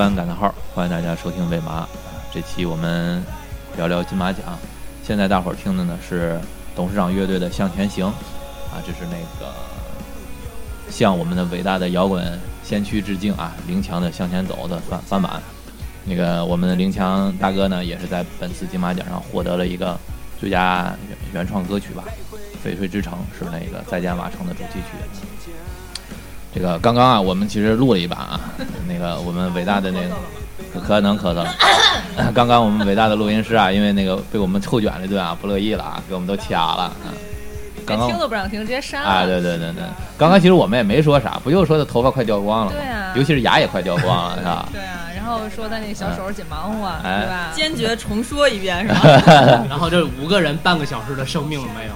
[0.00, 1.86] 掰弯赶的号，欢迎大家收听为麻。
[2.32, 3.22] 这期我们
[3.76, 4.58] 聊聊金马奖。
[5.04, 6.40] 现在大伙儿听的呢是
[6.74, 8.06] 董事长乐队的《向前行》，
[8.72, 9.52] 啊，这是那个
[10.88, 15.32] 向我们的伟大的摇滚先驱致敬啊，林强的《向前走》的翻翻版。
[16.06, 20.00] 那个我们的林强大哥呢，也是在本次金马奖上获得了一个
[20.40, 22.04] 最佳原原创歌曲吧，
[22.66, 25.52] 《翡翠之城》是那个《再见瓦城》的主题曲。
[26.54, 28.40] 这个刚刚啊，我们其实录了一把啊，
[28.88, 31.54] 那个我们伟大的那个可能咳嗽了。
[32.34, 36.92] 刚刚我们伟大的录音师啊，因为那个被我们臭卷了一顿啊，不乐意了啊，给我们都掐了啊。
[37.86, 39.08] 刚刚听都不让听，直接删了。
[39.08, 39.82] 啊，对对对对，
[40.18, 42.72] 刚刚其实我们也没说啥，不就说他头发快掉光了吗？
[42.76, 44.68] 对啊尤其是牙也快掉光了，是吧？
[44.72, 47.50] 对啊，然后说他那小手紧忙活，哎对吧？
[47.54, 49.00] 坚决重说一遍是吧？
[49.68, 51.92] 然后这五个人半个小时的生命都没有，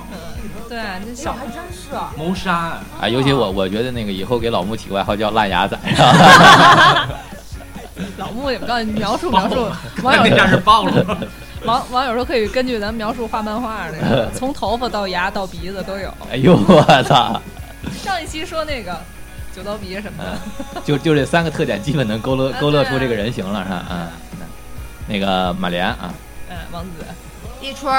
[0.69, 2.81] 对啊，这小还真是啊，谋杀案。
[3.01, 7.09] 啊，尤其我我觉得那个以后给老穆起个外号叫烂牙仔，是吧？
[8.19, 9.67] 老穆也不告诉你描述描述，
[10.03, 10.93] 网 那友下是暴露。
[11.65, 16.13] 网网友说可以根据咱们描述画漫画那个， 从头发到牙到鼻子都有。
[16.31, 17.41] 哎呦我操！
[18.03, 18.99] 上一期说那个
[19.55, 20.39] 九刀鼻什么的，
[20.75, 23.85] 嗯，就就这三个特点，基本能勾勒啊勾勒出这个人形了，是吧？
[23.91, 24.09] 嗯，
[25.07, 26.13] 那个马莲啊，
[26.51, 27.05] 嗯，王子，
[27.63, 27.93] 立春，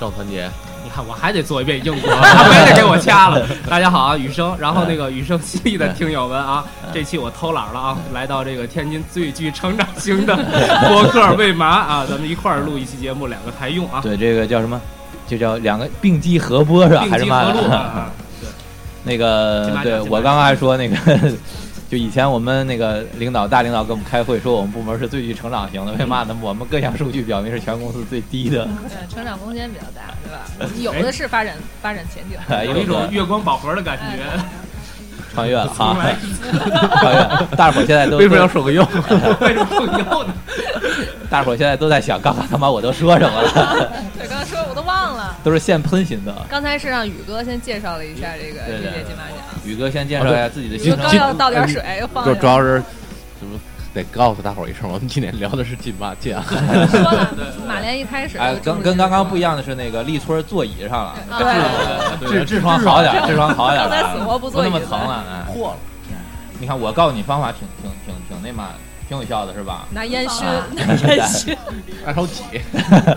[0.00, 0.48] 赵团结，
[0.84, 3.46] 你看我还得做一遍英国， 他非得给我掐了。
[3.68, 4.54] 大家好啊，雨生。
[4.58, 10.34] 然后那个雨生犀利的听友们啊， 这期我偷懒了啊，来到这个天津最具成长型的
[10.88, 14.80] 博客为嘛啊， 咱们一块儿录一期节目，两个台用啊，对，这个叫什么？
[15.28, 17.02] 就叫两个并机合播是吧？
[17.02, 18.10] 并还是嘛机合录啊。
[19.04, 20.96] 那个对我刚刚还说那个，
[21.92, 26.34] 就以前我们那个领导大领导跟我们开会说，我们部门是最具成长型的，为嘛呢？
[26.40, 28.64] 我们各项数据表明是全公司最低的。
[28.64, 30.72] 对，成长空间比较大，对吧？
[30.80, 32.38] 有的是发展发展前景。
[32.48, 34.22] 哎有一种月光宝盒的感觉。
[35.34, 35.74] 穿越了啊！
[35.76, 36.16] 重来，
[36.98, 38.82] 穿越，大伙儿现在都 为什么要说个又？
[39.40, 40.34] 为什么不要呢？
[41.28, 43.92] 大伙儿现在都在想，刚刚他妈我都说什么了？
[44.18, 45.36] 对，刚才说我都忘了。
[45.44, 46.34] 都是现喷型的。
[46.48, 51.14] 刚才是让宇哥先介绍了一下这个对对对这届金马奖，宇哥先介绍一下自己的宇心声哥刚。
[51.14, 52.82] 要倒点水，又放就主要是，
[53.40, 53.54] 就是
[53.94, 56.42] 得告诉大伙儿一声，我们今天聊的是金马奖。
[56.46, 57.30] 说了，
[57.66, 61.46] 马连一开始哎，跟跟刚刚不一样的是，那个立村座椅上了，对。
[62.28, 65.24] 痔痔疮好点儿，痔疮好点儿了啊，刚才死活不坐那椅子么疼了。
[65.28, 65.76] 哎，破了，
[66.58, 68.70] 你看我告诉你方法挺挺挺挺那嘛，
[69.08, 69.86] 挺有效的是吧？
[69.90, 71.56] 拿烟熏啊，拿烟熏，
[72.06, 73.16] 拿手挤，哎，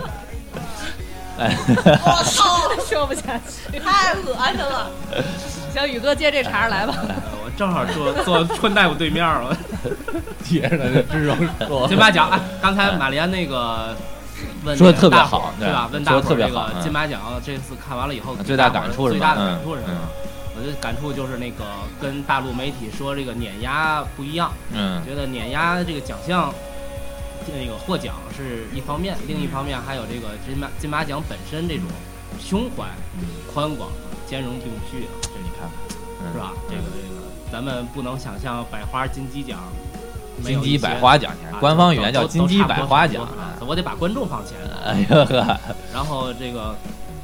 [1.38, 3.78] 我操，说不下去。
[3.78, 4.90] 太恶心了！
[5.72, 6.94] 行，宇哥接这茬来吧。
[7.44, 9.54] 我正好坐坐春大夫对面儿，我
[10.42, 11.02] 接着
[11.88, 13.94] 金马奖，哎，刚才马莲那个
[14.64, 15.88] 问说的特别大伙儿好对吧？
[15.92, 20.08] 问大伙儿这个特别好嗯金马奖这次看完了以后，最大大伙儿感触是吧最大的感触是什么嗯？
[20.58, 21.64] 我的感触就是那个
[22.00, 26.50] 跟大陆媒体说这个碾压不一样，嗯觉得碾压这个奖项。
[27.54, 31.84] 那个获奖是一方面，另一方面还有这个金马金马奖本身这种
[32.40, 32.84] 胸怀、
[33.52, 33.90] 宽广、
[34.26, 35.70] 兼容并蓄，这你看看，
[36.20, 36.52] 嗯是吧？
[36.68, 39.60] 这个这个，咱们不能想象百花金鸡奖，
[40.44, 43.26] 金鸡百花奖啊，官方语言叫金鸡百花奖
[43.60, 44.56] 我得把观众放前。
[44.84, 45.58] 哎呦呵，
[45.92, 46.74] 然后这个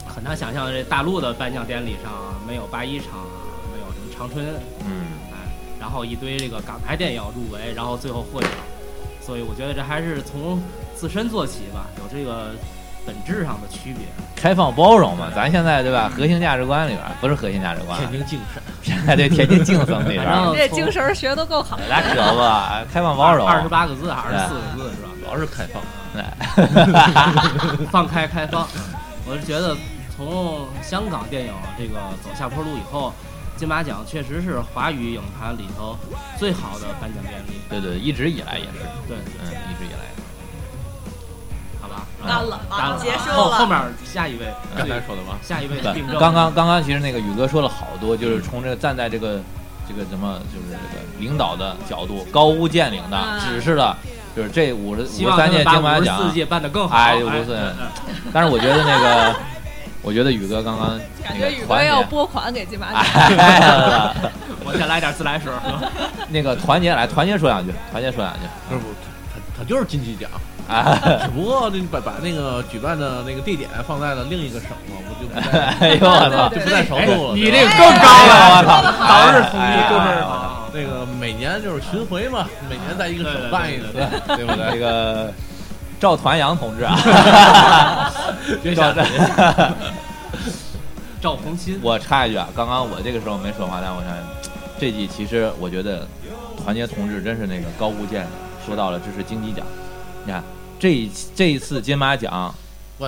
[0.06, 2.12] 很难想象，这大陆的颁奖典礼上
[2.46, 3.26] 没有八一厂，
[3.72, 4.44] 没有什么长春，
[4.84, 5.36] 嗯，哎，
[5.78, 8.50] 然后一堆这个港台电影入围，然后最后获奖。
[9.24, 10.60] 所以我觉得这还是从
[10.94, 12.50] 自身做起吧，有这个
[13.06, 14.04] 本质上的区别。
[14.34, 16.10] 开放包容嘛，咱现在对吧？
[16.16, 21.78] 核心价值观里边儿不是核心价值观，天津精神，现 在对天津精神里边儿，反正这精神学的够好。
[21.88, 25.08] 那可不，开放包容，二十八个字还是四个字是吧？
[25.20, 25.82] 主要是开放。
[27.90, 28.66] 放开开放。
[29.24, 29.74] 我是觉得
[30.14, 33.14] 从香港电影这个走下坡路以后，
[33.62, 35.96] 金马奖确实是华语影坛里头
[36.36, 37.60] 最好的颁奖典礼。
[37.70, 40.10] 对对，一直以来也是，对，嗯，一直以来。
[41.80, 43.64] 好吧，干了干了，结束后后。
[43.64, 45.38] 面下一位，刚才说的吗？
[45.44, 46.18] 下一位对病症。
[46.18, 49.40] 刚刚刚刚，其实那个宇哥说了好多，就是从这个站在这个
[49.88, 53.96] 这个什么，就是这个领导的角度，高屋建瓴的啊指示了，
[54.34, 56.96] 就是这五十五十三届金马奖五十四，届办得更好。
[56.96, 59.36] 哎哎54嗯嗯但是我觉得那个，
[60.02, 63.00] 我觉得宇哥刚刚感觉宇哥要拨款给金马奖。
[63.02, 64.12] 哎，
[64.66, 65.52] 我先来点自来水。
[66.28, 68.86] 那个团结来，团结说两句，团结说两句不是不，
[69.32, 70.28] 他他就是金鸡奖，
[70.68, 70.98] 啊！
[71.22, 76.48] 只不过那把把那个举办的那个地点放在了另一个省嘛，我就不在 哎呦我操！
[76.48, 77.34] 就不在首都了。
[77.36, 78.82] 你这个更高了，我操！
[79.06, 80.24] 早日统一就就是是
[80.74, 83.86] 那个每年就是巡回嘛，每年在一个省办一个，
[84.36, 84.80] 对不这对？
[84.80, 85.32] 个
[86.02, 88.10] 赵团阳同志啊，
[88.60, 89.06] 别赵想
[91.22, 94.12] 赵红新，我插一句啊，刚刚我这个时候没说话，但我想
[94.80, 96.04] 这季其实我觉得
[96.60, 98.26] 团结同志真是那个高屋建瓴，
[98.66, 99.64] 说到了这是金鸡奖。
[100.24, 100.42] 你看
[100.80, 102.52] 这一这一次金马奖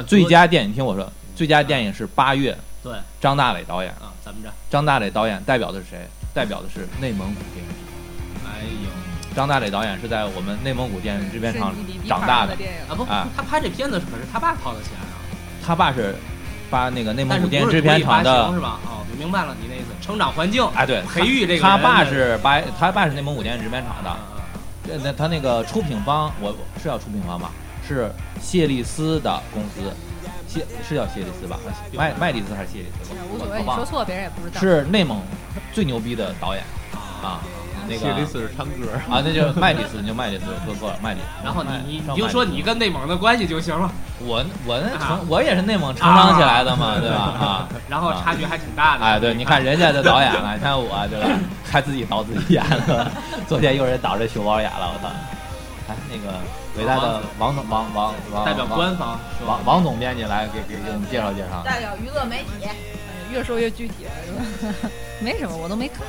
[0.07, 3.91] 最佳电影，听我说，最佳电影是八月，对张大磊导演。
[3.95, 4.49] 啊，咱们这？
[4.71, 6.09] 张大磊导演代表的是谁？
[6.33, 7.71] 代表的是内蒙古电影。
[8.47, 8.89] 哎呦
[9.35, 11.75] 张大磊导演是在我们内蒙古电影制片厂
[12.07, 12.79] 长大的的，电影。
[12.89, 15.19] 啊不啊，他拍这片子可是他爸掏的钱啊，
[15.65, 16.15] 他爸是
[16.71, 18.61] 发那个内蒙古电影制片厂的是。
[18.61, 18.79] 吧？
[18.87, 24.17] 哦，我明白了你那意思，成长环境哎，对，培育这个他爸是八，他爸是内蒙古电影制片厂的。
[25.03, 27.51] 那他那个出品方，我是叫出品方吧？
[27.87, 28.11] 是
[28.41, 29.93] 谢丽斯的公司，
[30.47, 31.59] 谢是叫谢丽斯吧？
[31.93, 33.11] 麦麦丽斯还是谢丽斯？
[33.33, 33.59] 无所谓。
[33.59, 34.61] 你说错别人也不知道。
[34.61, 35.21] 是内蒙
[35.73, 36.63] 最牛逼的导演
[37.23, 37.41] 啊，
[37.89, 41.45] 那个谢丽斯是唱歌，啊，那就是麦丽斯，你就麦丽斯说错了，麦丽斯。
[41.45, 43.91] 然后你你就说你跟内蒙的关系就行了，
[44.21, 47.17] 我我成我也是内蒙成长起来的嘛，对吧？
[47.17, 49.05] 啊，然后差距还挺大的。
[49.05, 51.29] 哎，对，你看人家的导演了，你看我对吧？
[51.71, 53.11] 还自己导自己演了，
[53.49, 55.13] 昨天又人导这熊猫演了，我操！
[55.89, 56.39] 哎，那个
[56.79, 61.63] 伟大的王总王王王代表官方王王总编辑来给给给我们介绍介绍。
[61.65, 62.75] 代表娱乐媒体，哎
[63.35, 64.11] 越说越具体了，
[64.61, 64.89] 是吧？
[65.21, 66.07] 没什么，我都没看。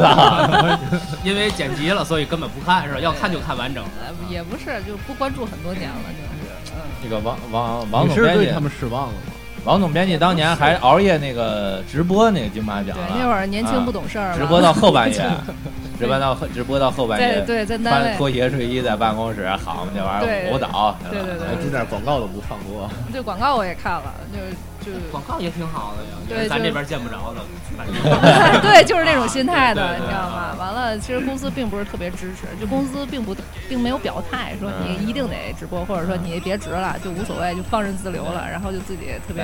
[1.22, 3.00] 因为剪辑了，所以根本不看是吧？
[3.00, 3.84] 要看就看完整。
[4.00, 9.18] 呃，也不是，就不关注很多年了，就是，嗯，那个王王王总编辑是对他，们失望了吗？
[9.64, 15.16] 王总编辑当年还熬夜那个直播那个金马奖对了，，那会儿年轻不懂，事儿嘛，直播到后半夜，
[15.98, 24.38] 直播到直播到后半夜，在对在单，穿拖鞋睡衣在办公室，好嘛这玩意儿舞蹈，对对对哎中间广告都不放过，对广告我也看了，就
[24.84, 27.40] 就广告也挺好的呀，对咱这边见不着的。
[27.76, 27.94] 反正
[28.62, 30.54] 对，就是那种心态的，你知道吗？
[30.58, 33.34] 完了，其实公司并不是特别支持，就公司并不
[33.68, 39.42] 并没有表态说你一定得直播，或者说你别直了，就无所谓，就放任自流了，然后就自己特别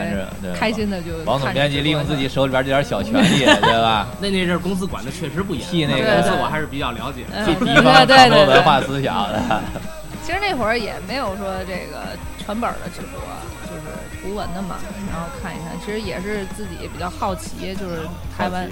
[0.55, 4.07] 开心的就王总编辑利用自己手里边这点小权利，对吧？
[4.21, 7.25] 那那阵儿公司管的确实不严，替那个公司我还是比较了解。
[7.35, 9.63] 嗯替敌对方对对对掌握文化思想的。
[10.23, 13.50] 其实那会儿也没有说这个全本儿的直播，就是
[14.21, 14.77] 图文的嘛，
[15.11, 15.69] 然后看一看。
[15.85, 18.07] 其实也是自己比较好奇，就是
[18.37, 18.69] 台湾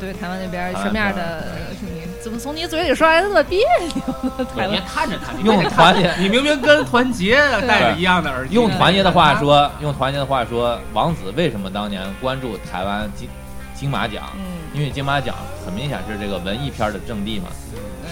[0.00, 1.44] 对台湾那边什么样的，
[1.80, 3.58] 你怎么从你嘴里说来的那么别
[3.94, 4.46] 扭呢？
[4.54, 7.36] 别湾看着他，你用团结你明明跟团结
[7.66, 8.54] 戴着一样的耳机。
[8.54, 13.28] 用团结的话说，用团结的话说，王子为什么当年关注台湾金
[13.74, 14.24] 金马奖？
[14.36, 15.34] 嗯，因为金马奖
[15.64, 17.48] 很明显是这个文艺片的阵地嘛。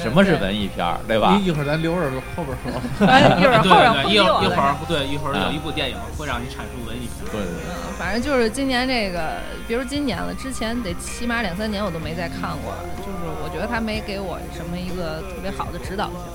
[0.02, 1.46] 什么是文艺片儿，对吧一？
[1.46, 2.68] 一会儿咱留着后边说。
[3.08, 4.76] 哎一会儿对后边对，一会儿一会儿。
[4.86, 7.24] 对一会儿啊有一部电影会让你阐述文艺片。
[7.32, 7.64] 对对对。
[7.64, 12.76] 嗯，反正就是今年这个，别说今年了，之前得起码两三年我都没再看过。
[12.98, 16.28] 就是我觉得他没给我什么一个特别好的指导性，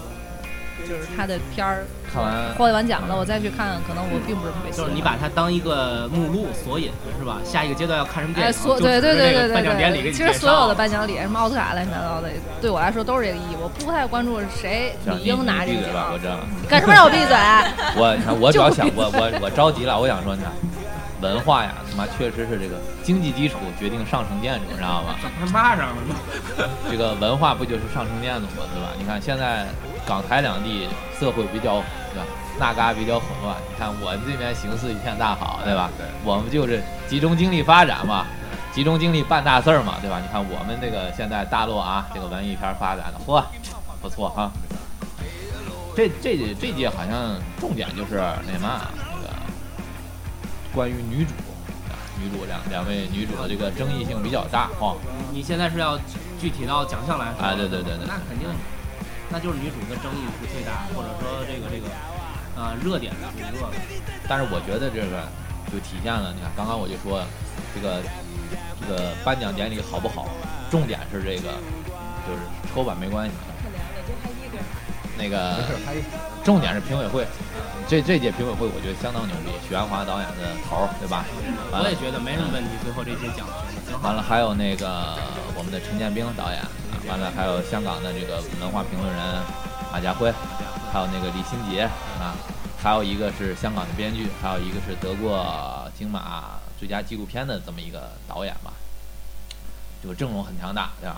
[0.88, 4.88] 就是他的片儿看完获完奖了，我再去看，可能我并不是特别喜欢。
[4.88, 7.38] 就是你把它当一个目录索引是吧？
[7.44, 8.54] 下一个阶段要看什么电哎，影？
[8.54, 12.30] 所就对对对对指着这个颁奖典礼给，你其实所有的颁奖礼，什么奥斯卡乱七八糟的，
[12.62, 13.56] 对我来说都是这个意义。
[13.62, 17.36] 我不太关注谁像理应拿这个闭嘴吧，我奖，这干什么让我闭嘴？
[17.95, 20.51] 我你看我主要想我我我着急了，我想说你看
[21.22, 25.16] 文化呀，他妈确实是这个经济基础决定上层建筑，你知道吗？
[25.39, 26.16] 他妈上了吗？
[26.89, 28.65] 这个文化不就是上层建筑吗？
[28.74, 28.89] 对吧？
[28.98, 29.67] 你看现在
[30.12, 32.27] 港台两地社会比较对吧？
[32.60, 33.56] 那嘎比较混乱。
[33.70, 35.89] 你看我们这边形势一片大好，对吧？
[35.98, 38.25] 对我们就是集中精力发展嘛，
[38.74, 40.20] 集中精力办大事儿嘛，对吧？
[40.20, 43.41] 你看我们这个现在大陆啊，这个文艺片发展的，嚯，
[44.01, 44.51] 不错哈。
[45.96, 49.34] 这这这届好像重点就是那嘛那个
[50.74, 51.32] 关于女主。
[51.88, 54.94] 啊女主两两位女主的这个争议性比较大哈，
[55.32, 55.98] 你现在是要
[56.39, 57.44] 具体到奖项来说？
[57.44, 58.48] 啊对对对对那肯定，
[59.32, 61.88] 那就是女主的争议是最大，或者说这个这个
[62.56, 63.78] 呃热点是最热的。
[64.28, 65.24] 但是我觉得这个
[65.72, 67.24] 就体现了，你看刚刚我就说
[67.74, 68.04] 这个
[68.82, 70.28] 这个颁奖典礼好不好，
[70.70, 71.54] 重点是这个
[72.28, 72.40] 就是
[72.74, 73.34] 抽吧没关系，
[75.18, 75.64] 那个
[76.44, 77.26] 重点是评委会，
[77.88, 81.24] 这这届评委会我觉得相当牛逼，许鞍华导演的头儿，对吧？
[81.72, 83.48] 我也觉得没什么问题，最后这些奖
[83.88, 84.10] 挺好。
[84.10, 85.16] 完了还有那个
[85.56, 86.68] 我们的陈建斌导演，啊
[87.12, 89.22] 完了还有香港的这个文化评论人
[89.91, 90.32] 马家辉，
[90.94, 91.82] 还有那个李心洁
[92.18, 92.32] 啊，
[92.82, 98.72] 还有一个是香港的编剧，还有一个是得过金马最佳纪录片的这么一个导演吧，
[100.01, 101.18] 这个阵容很强大，对吧？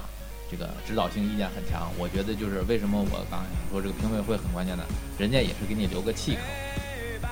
[0.49, 4.83] 这个指导性意见很强，我觉得就是为什么我刚才说这个评委会很关键的，
[5.19, 6.41] 人家也是给你留个气口。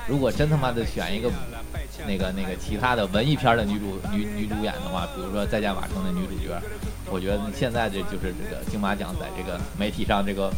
[0.08, 1.32] 如果真他妈的选一个
[2.08, 6.60] 那个那个其他的文艺片的女主女女主演的话，比如说《再见瓦城》的女主角，
[7.12, 10.52] 我觉得现在这就是这个金马奖在这个媒体上这个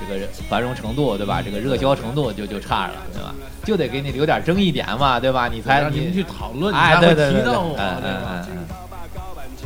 [0.00, 1.42] 这个繁荣程度，对吧？
[1.42, 3.34] 这个热销程度就就差了，对吧？
[3.64, 5.48] 就得给你留点争议点嘛，对吧？
[5.48, 8.22] 你才让你们去讨论，你哎，才会对对对对，提到我，嗯嗯？
[8.26, 8.66] 嗯嗯。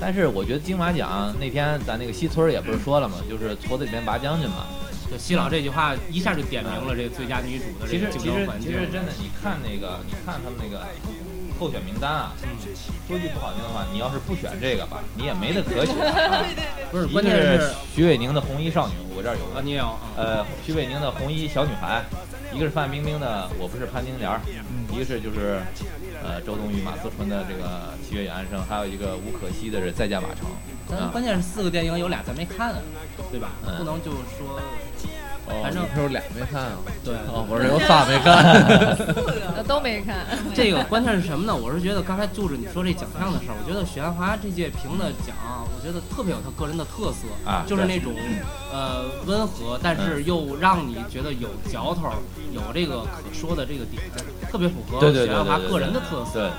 [0.01, 4.67] 但是我觉得金马奖那天咱那个西村也不是说了嘛，就是矬子里面拔将军嘛。
[5.11, 8.71] 就西老这句话一下就点明了这个最佳女主的这个竞其实其实争环境。
[8.71, 10.87] 其实真的，你看那个，你看他们那个
[11.61, 12.49] 候选名单啊，嗯，
[13.07, 15.95] 说句不好听的话，你要是不选这个吧，你也没得可选。
[16.01, 16.45] 啊
[16.91, 22.03] 不是，一个关键是徐伟宁的红衣少女，我这儿有啊，个，你有啊，呃，徐伟宁的红衣小女孩，
[22.53, 24.41] 一个是范冰冰的我不是潘金莲儿，
[24.93, 25.61] 一个是就是
[26.25, 30.49] 呃周冬雨、马思纯的这个七月与安生，还有一个吴可惜的是再见马城。
[30.49, 30.57] 啊
[30.91, 32.75] 咱关键是四个电影有俩咱没看，
[33.31, 33.51] 对吧？
[33.65, 34.59] 嗯不能就说
[35.47, 36.79] 哦，反正有俩没看啊？
[37.05, 37.15] 对。
[37.29, 38.45] 哦，我是有仨没看。
[39.57, 40.27] 呃 都没看。
[40.55, 41.55] 这个关键是什么呢？
[41.55, 48.15] 我是觉得刚才就着你说这奖项的事儿，我觉得许鞍华这届评的奖，我觉得特别有他个人的特色啊就是那种
[48.73, 52.11] 呃温和，但是又让你觉得有嚼头，
[52.53, 54.03] 有这个可说的这个点，
[54.51, 56.51] 特别符合对对对许鞍华个人的特色。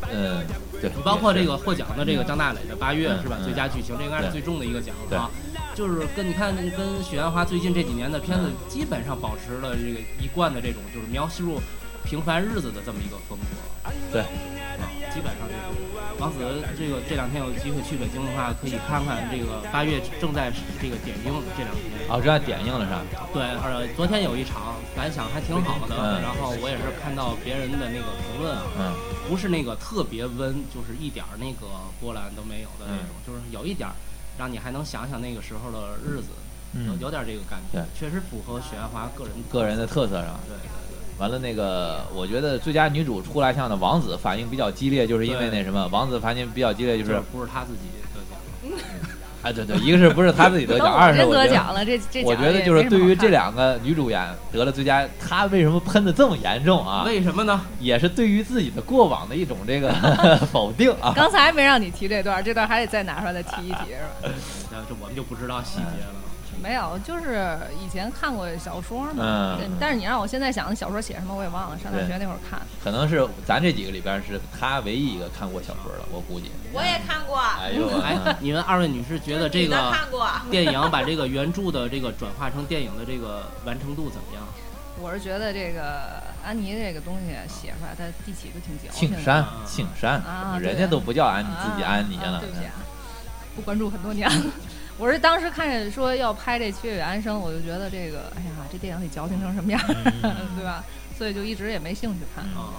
[0.00, 0.44] 对，嗯，
[0.80, 3.38] 对，你包括这个获奖的这个张大磊的《八月》是吧？
[3.44, 5.30] 最佳剧情，这应该是最重的一个奖了啊。
[5.74, 11.60] 就是跟你看跟许鞍华最近这几年的片子嗯，基本上保持了这个一贯的这种就是描述
[12.08, 13.90] 平凡日子的这么一个风格。
[14.10, 14.22] 对
[14.80, 15.60] 啊，基本上就是。
[16.18, 16.38] 王子
[16.76, 20.50] 这个这两天有机会去北京的话，可以看看这个八月正在
[20.82, 22.10] 这个点映这两天。
[22.10, 23.04] 哦，正在点映了是吧？
[23.32, 28.92] 对，呃，昨天有一场反响还挺好的，嗯然后我也是看到别人的那个评论啊，嗯
[29.28, 33.94] 不是那个特别温，就是一点儿那个波澜都没有的那种，就是有一点儿
[34.36, 36.34] 让你还能想想那个时候的日子，
[36.82, 40.40] 有嗯，有点儿这个感觉，确实符合许鞍华个人个人的特色是吧？
[40.48, 40.66] 对对
[41.18, 47.80] 完了，那个我觉得最佳女主出来像的王子反应比较激烈，就是因为那什么，王子反应比较激烈，就，是不是他自己
[48.14, 48.78] 得奖，
[49.42, 57.02] 哎，对对，一个是不是他自己得奖，二是我觉得得奖了，这这我觉得就是对于这两个女主演得了最佳，她为什么喷的这么严重啊？
[57.04, 57.60] 为什么呢？
[57.80, 59.92] 也是对于自己的过往的一种这个
[60.52, 61.12] 否定啊。
[61.14, 64.34] 刚才没让你提这段，这段还得再拿出来再提一提，是吧？
[64.70, 66.27] 那这我们就不知道细节了。
[66.62, 72.60] 没有，就是以前看过小说嘛，嗯但是你让我现在想那小说写什么我也忘了，上大学那会儿看。
[72.82, 76.50] 可能是咱这几个里边是他唯一一个看过小说的，我估计。
[76.72, 79.94] 我也看过，哎呦， 哎，你们二位女士觉得这个，
[80.50, 84.42] 电影把这个原著的这个转化成电影的这个完成度怎么样？
[85.00, 89.16] 我是觉得这个安妮这个东西写出来，它第几个挺矫情的。
[89.16, 92.50] 庆山，庆山啊，人家都不叫安妮，自己安妮了啊对。
[92.50, 92.74] 不起啊，
[93.54, 94.46] 不关注很多年了。
[94.98, 99.80] 我是当时看见说要拍这《七月与安生》，我就觉得这个，哎呀，这电影得矫情成什么样，
[100.56, 100.84] 对吧？
[101.16, 102.44] 所以就一直也没兴趣看。
[102.46, 102.74] 啊，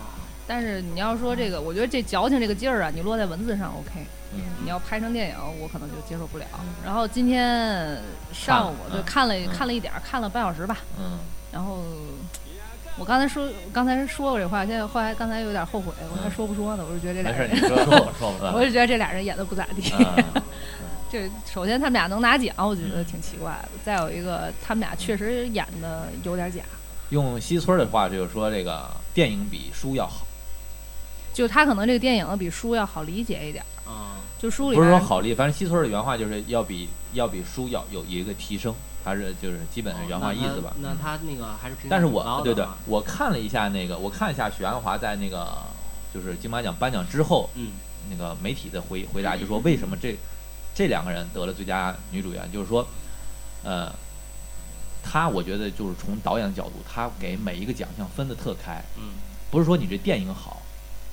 [0.46, 6.46] 但是你要说这个，我觉得这矫情这个劲儿啊，你落在文字上 OK，嗯你要拍成电影，我可能就接受不了。
[6.86, 7.98] 然后今天
[8.34, 10.78] 上午就看了嗯看了一点儿，看了半小时吧。
[11.00, 11.20] 嗯，
[11.54, 11.84] 然后
[12.98, 16.84] 我刚才说刚才说过这话，现在后来刚才有点后悔，我还说不说呢？
[16.86, 18.52] 我就觉得这俩没事，人，你说说吧，说吧。
[18.54, 19.94] 我就觉得这俩人演的不咋地。
[21.12, 23.70] 嗯这首先他们俩能拿奖，我觉得挺奇怪的。
[23.84, 26.62] 再有一个，他们俩确实演的有点假，
[27.10, 30.28] 用西村的话就是说，这个电影比书要好，
[31.34, 33.89] 就他可能这个电影比书要好理解一点儿。
[33.89, 38.72] 啊，就书里不是说好理，反正西村的原话就是要比要比书要有一个提升，
[39.04, 40.70] 他是就是基本是原话意思吧。
[40.75, 45.58] 哦那他那他那个还是但是我对对啊，我看了一下那个，我看一下许鞍华在那个
[46.13, 47.72] 就是金马奖颁奖之后，嗯
[48.12, 50.16] 那个媒体的回回答，就说为什么这
[50.79, 52.88] 这两个人得了最佳女主演，就是说，
[53.65, 53.93] 呃，
[55.03, 59.12] 他我觉得就是从导演的角度，他给每一个奖项分的特开，嗯，
[59.51, 60.62] 不是说你这电影好，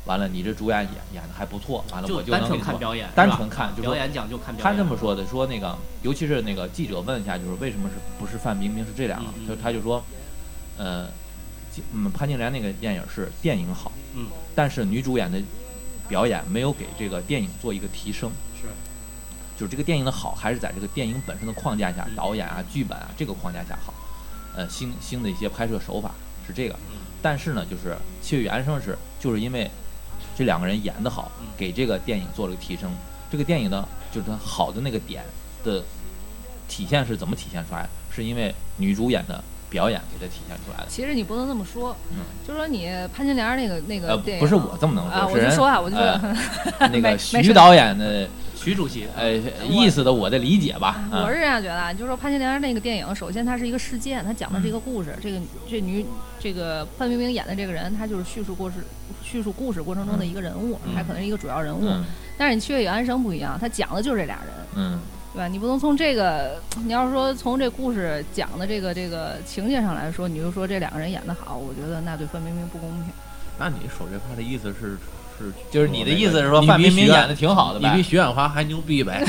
[0.05, 4.73] 完了你这主演演演的还不错，完了我就单纯看表演，单纯看表演奖就看表他。
[4.73, 9.29] 这么说的，说那个，尤其是那个记者问一下，就是为什么是不是范冰冰是这两个？
[9.31, 9.49] 嗯嗯。
[9.49, 10.01] 就他就说，
[10.79, 11.09] 呃，
[11.93, 15.43] 嗯，潘金莲那个电影是电影好，嗯，但是女主演的
[16.07, 18.69] 表演没有给这个电影做一个提升，是
[19.57, 23.95] 就是这个电影的好还是在这个电影本身的框架下，嗯导演啊、剧本啊这个框架下好，
[24.55, 26.13] 呃，新新的一些拍摄手法
[26.47, 27.91] 是这个，嗯但是呢，就是
[28.23, 29.71] 《七月与安生》是就是因为
[30.37, 32.91] 这两个人演得好嗯，给这个电影做了个提升。
[33.31, 35.25] 这个电影呢，就是它好的那个点
[35.65, 35.83] 的
[36.69, 37.89] 体现是怎么体现出来的？
[38.15, 40.87] 是因为女主演的表演给它体现出来的。
[40.89, 46.05] 其实你不能这么说，嗯就说你潘金莲那个那呃，个电影、不是我这么能啊，说，我就说啊，我就说、
[46.79, 48.29] 呃那个徐导演的
[48.67, 49.33] 徐主席，呃
[49.65, 51.09] 意思的我的理解吧。
[51.13, 55.17] 我嗯是这样觉得啊，就是说潘金莲那个电影，首先它是一个事件，它讲的是一个故事。
[55.23, 55.39] 这个
[55.71, 56.05] 这女
[56.41, 58.79] 这个范冰冰演的这个人，她就是叙述故事
[59.23, 61.85] 叙述故事过程中的一个人物，嗯还可能是一个主要人物。
[61.85, 62.05] 嗯
[62.37, 64.99] 但是你《七月与安生》不一样，它讲的就是这俩人，嗯
[65.33, 65.47] 对吧？
[65.47, 73.13] 你不能从这个，你要是说从这故事讲的这个这个情节上来说，你就说这两个人演的好，我觉得那对范冰冰不公平。
[73.59, 74.99] 那你说这话的意思是
[75.39, 77.91] 是就是你的意思是说范冰冰演的挺好的呗？
[77.91, 79.23] 你比徐远华还牛逼呗？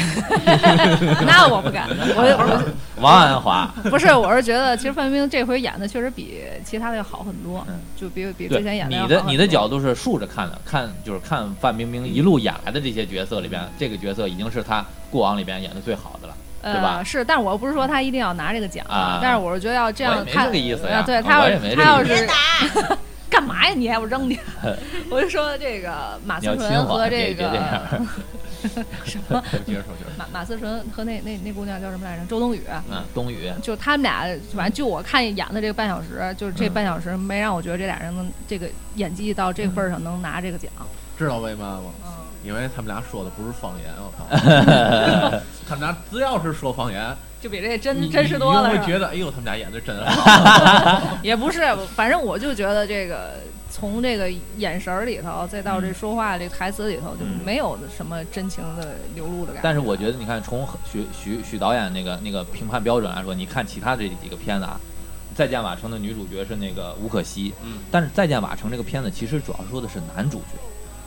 [1.25, 2.23] 那我不敢，我
[2.95, 7.79] 我王安华，不是，我是觉得其实范冰冰这回演的确实比其他的要好很多，嗯。
[7.99, 16.33] 就比比之前演的你的你的角度是竖着看的，看就是看范冰冰一路演来的这些角色里边，这个角色已经是她过往里边演的最好的了。
[16.63, 16.95] 对吧？
[16.97, 21.83] 呃，是，但是我不是说他一定要拿这个奖啊但是我是觉得要这我也没样看，这个意思呀呃对他要我也没这意思。
[21.83, 22.27] 他要是
[23.29, 23.73] 干嘛呀？
[23.75, 24.39] 你还不扔去？
[25.09, 28.07] 我就说这个马思纯和这个样。
[29.05, 30.17] 什么接着说，接着说。
[30.17, 32.25] 马马思纯和那那那姑娘叫什么来着？
[32.25, 32.63] 周冬雨。
[32.91, 40.71] 嗯，冬雨，就他们俩，反正就我看演的这个半小时，就是这嗯半小时没让我觉得这俩人能这个演技到这个份儿上能拿这个奖。
[41.17, 41.91] 知道为嘛吗？
[42.05, 42.11] 嗯，
[42.43, 44.25] 因为他们俩说的不是方言，我靠！
[45.69, 47.15] 他们俩只要是说方言，
[47.47, 48.77] 就比这真真实多了。
[48.85, 51.17] 觉得，哎呦，他们俩演的真好。
[51.23, 51.61] 也不是，
[51.95, 53.35] 反正我就觉得这个
[53.71, 59.59] 从这个眼神儿里头，再到这说话这台词里头，就嗯没有什么真情的流露的感觉。
[59.63, 64.77] 但是我觉得，你看，从许许许导演那个那个评判标准来说，你看其他这几个片子啊，
[65.37, 70.59] 《再见瓦城》的女主角是那个吴可希，嗯，但是《再见瓦城》这个片子其实主要说的是男主角，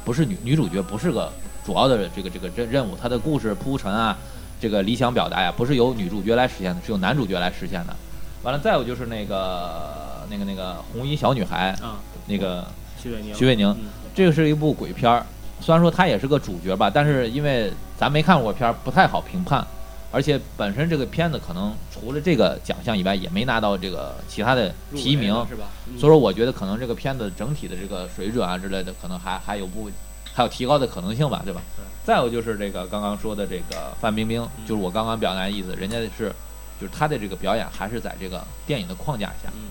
[0.06, 1.30] 不是女女主角，不是个
[1.66, 4.16] 主要的这个这个任任务，它的故事铺陈啊，
[4.60, 7.96] 这个理想表达呀，不是由女主角来实现的，是由男主角来实现的。
[8.42, 12.66] 完了，再有就是那个那个那个红衣小女孩，啊，那个
[13.02, 15.24] 徐伟宁，徐伟宁，嗯这个是一部鬼片儿，
[15.60, 19.66] 虽然说他也是个主角吧，但是因为咱没看过片儿，不太好评判。
[20.12, 25.66] 而且本身这个片子可能除了这个奖项以外，也没拿到这个其他的提名，是吧？
[25.86, 29.88] 嗯所以说我觉得可能这个片子整体的这个水准啊之类的，可能还还有不
[30.32, 31.60] 还有提高的可能性吧，对吧？
[32.04, 36.32] 再有就是这个刚刚说的这个范冰冰，就是我刚刚表达的意思，人家是
[36.80, 39.68] 就是她的这个表演还是在这个电影的框架下，嗯，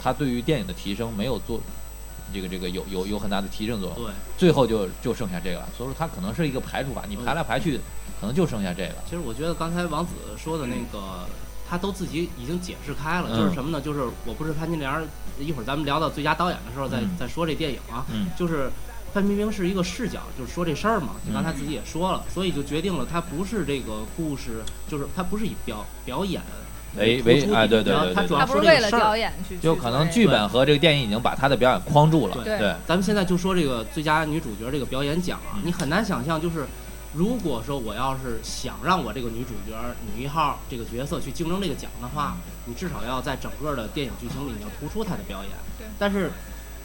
[0.00, 1.60] 她对于电影的提升没有做
[2.32, 4.06] 这个这个有有有很大的提升作用。
[4.06, 4.12] 对。
[4.36, 7.80] 最后就就剩下这个了，所以说它可能是一个排除法，你排来排去，
[8.20, 8.94] 可能就剩下这个。
[9.08, 11.26] 其实我觉得刚才王子说的那个，
[11.68, 13.80] 他都自己已经解释开了，嗯就是什么呢？
[13.80, 15.02] 就是我不是潘金莲，
[15.38, 18.04] 一会儿咱们聊到最佳导演的时候再、嗯再说这电影啊。
[18.12, 18.70] 嗯就是
[19.12, 26.40] 范冰冰是一个视角，就是说这事儿嘛，就刚才自己也说了，所以就决定了她不是这个故事，就是她不是以表表演
[26.96, 32.34] 为为哎对对对对它主要是为了说这个事儿表演去，就可能剧本和这个电影已经把他的表演框住了。
[32.42, 36.66] 对对，咱们现在就说这个最佳女主角这个表演奖啊，嗯你很难想象，就是
[37.14, 39.76] 如果说我要是想让我这个女主角
[40.16, 45.50] 女一号这个角色去竞争这个奖的话，你至少要在整个的电影剧情里你要突出她的表演。
[45.78, 46.30] 对但是，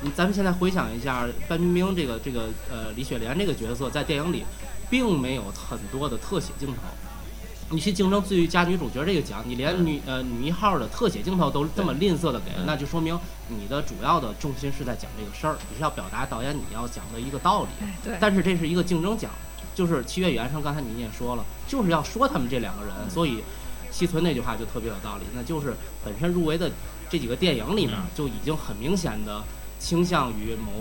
[0.02, 4.44] 你咱们现在回想一下，范冰冰这个这个呃李雪莲这个角色在电影里，
[4.90, 6.82] 并没有很多的特写镜头。
[7.72, 12.66] 你去竞争最佳女主角这个奖，你连女呃女一号的特写镜头都这么吝啬的给，嗯。
[12.68, 17.70] 那就说明你的主要的重心是在讲这个事儿，你是要表达导演你要讲的一个道理。
[17.82, 19.32] 哎对，但是这是一个竞争奖，
[19.74, 23.10] 就是七月与安生，刚才你也说了，就是要说他们这两个人，嗯。
[23.10, 23.44] 所以
[23.90, 26.70] 西村那句话就特别有道理，那就是本身入围的
[27.10, 28.06] 这几个电影里面嗯。
[28.14, 29.42] 就已经很明显的
[29.86, 30.72] 倾向于某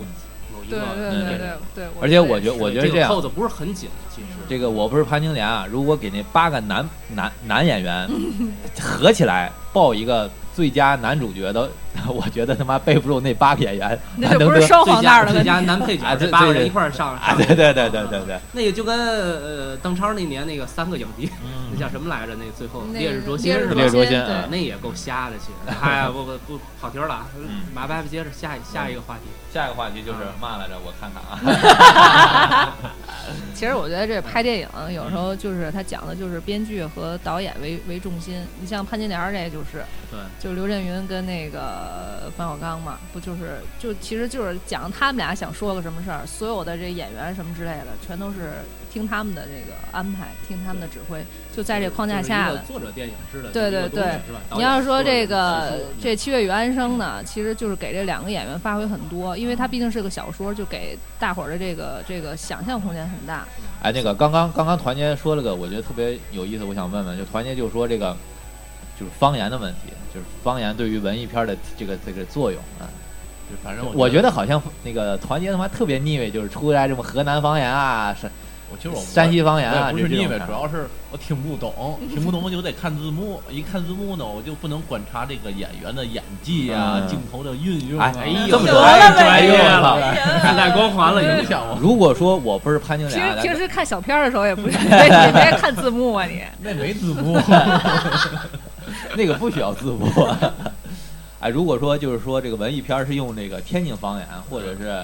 [0.51, 8.09] 某一对个对对对对，而且我觉我觉得这样这个扣子不是很紧，其实这个我不是潘金莲啊，如果给那八个男男男演员
[8.81, 11.69] 合起来报一个最佳男主角的，
[12.07, 21.29] 我觉得他妈背不住那八个演员，那就不是双最黄蛋儿的最佳男配啊角，这八个人一块儿上啊，对对对对对对，那个就跟呃邓超那年那个三个影帝，
[21.71, 22.33] 那嗯， 叫什么来着？
[22.35, 23.81] 那最后那烈日灼心烈日是吧？
[23.81, 25.77] 烈日灼心那也够瞎的，其实。
[25.81, 27.25] 哎呀，不不不，跑题了
[27.73, 29.23] 马白接着下一下一个话题。
[29.53, 30.73] 下一个话题就是嘛来着？
[30.85, 32.75] 我看看啊，
[33.55, 38.41] 其实我觉得这拍电影有时候就是他讲的就是编剧和导演为为重心。
[38.59, 48.51] 你像潘金莲儿这就是，对，就刘震云跟那个冯小刚嘛，不就是就其实就是讲他们俩想说个什么事儿，所有的这演员什么之类的，全都是
[48.93, 52.67] 听他们的这个安排，听他们的指挥，就在这框架下的就是。
[52.67, 54.19] 作者电影式的对对对
[54.51, 63.47] 你要是说这个这《七月与安生》呢，其实就是给这两个演员发挥很多，因为它毕竟是个小说，就给大伙儿的这个这个想象空间很大。
[63.81, 68.15] 哎，那个刚刚刚刚团结说了个，我觉得特别有意思，我想问问，就团结就说这个
[68.99, 72.87] 就是方言的问题，就是方言对于文艺片的这个这个作用啊。
[73.47, 78.31] 就反正我觉得，得好像那个团结他妈特别腻味，就是出来什么河南方言啊，山
[78.71, 83.39] 我其实我山西方言啊，不是腻味，主要是我听不懂， 听不懂我就得看字幕。
[83.51, 88.11] 一看字幕呢，我就不能观察这个演员的演技啊、嗯镜头的运用啊。
[88.17, 90.15] 哎哎呦这么多太了专业了。
[90.41, 91.77] 自带光环了，影响我。
[91.79, 96.41] 如果说我不是潘金平莲啊，平时看小片的时候也不是， 也别看字幕啊你。
[96.63, 97.37] 那没字幕，
[99.15, 100.07] 那个不需要字幕。
[101.39, 105.03] 哎，如果说就是说这个文艺片是用这个天津方言或者是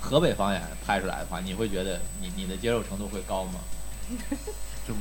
[0.00, 3.60] 河北方言拍出来的话，你会觉得你你的接受程度会高吗？
[4.86, 4.94] 就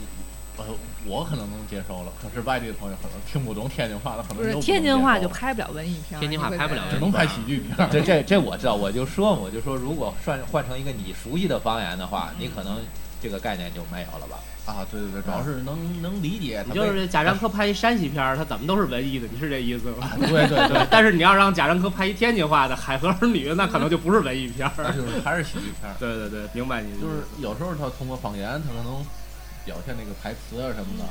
[0.58, 0.64] 呃，
[1.06, 7.88] 我可能能接受了，可是外地的朋友可能听不懂天津话的，可能不是天津话就拍不了文艺片儿，天津话拍不了只能拍喜剧片儿。
[7.92, 12.78] 这这这我知道，我就说嘛，我就说，如果换换成一个你熟悉的方言的话，你可能
[13.26, 14.38] 这个概念就没有了吧？
[14.68, 16.76] 啊，对对对，主要是能能理解他你。
[16.76, 20.12] 就是贾樟柯拍一山西片儿，他怎么都是文艺的，你是这意思吗？
[20.20, 24.94] 对对对， 但是你要让贾樟柯拍一天津话的《海河儿女》，那可能就不是文艺片那儿。
[24.94, 25.96] 就是还是喜剧片儿。
[26.00, 29.04] 对对对，明白你就是有时候他通过方言，他可能
[29.66, 31.06] 表现那个台词啊什么的，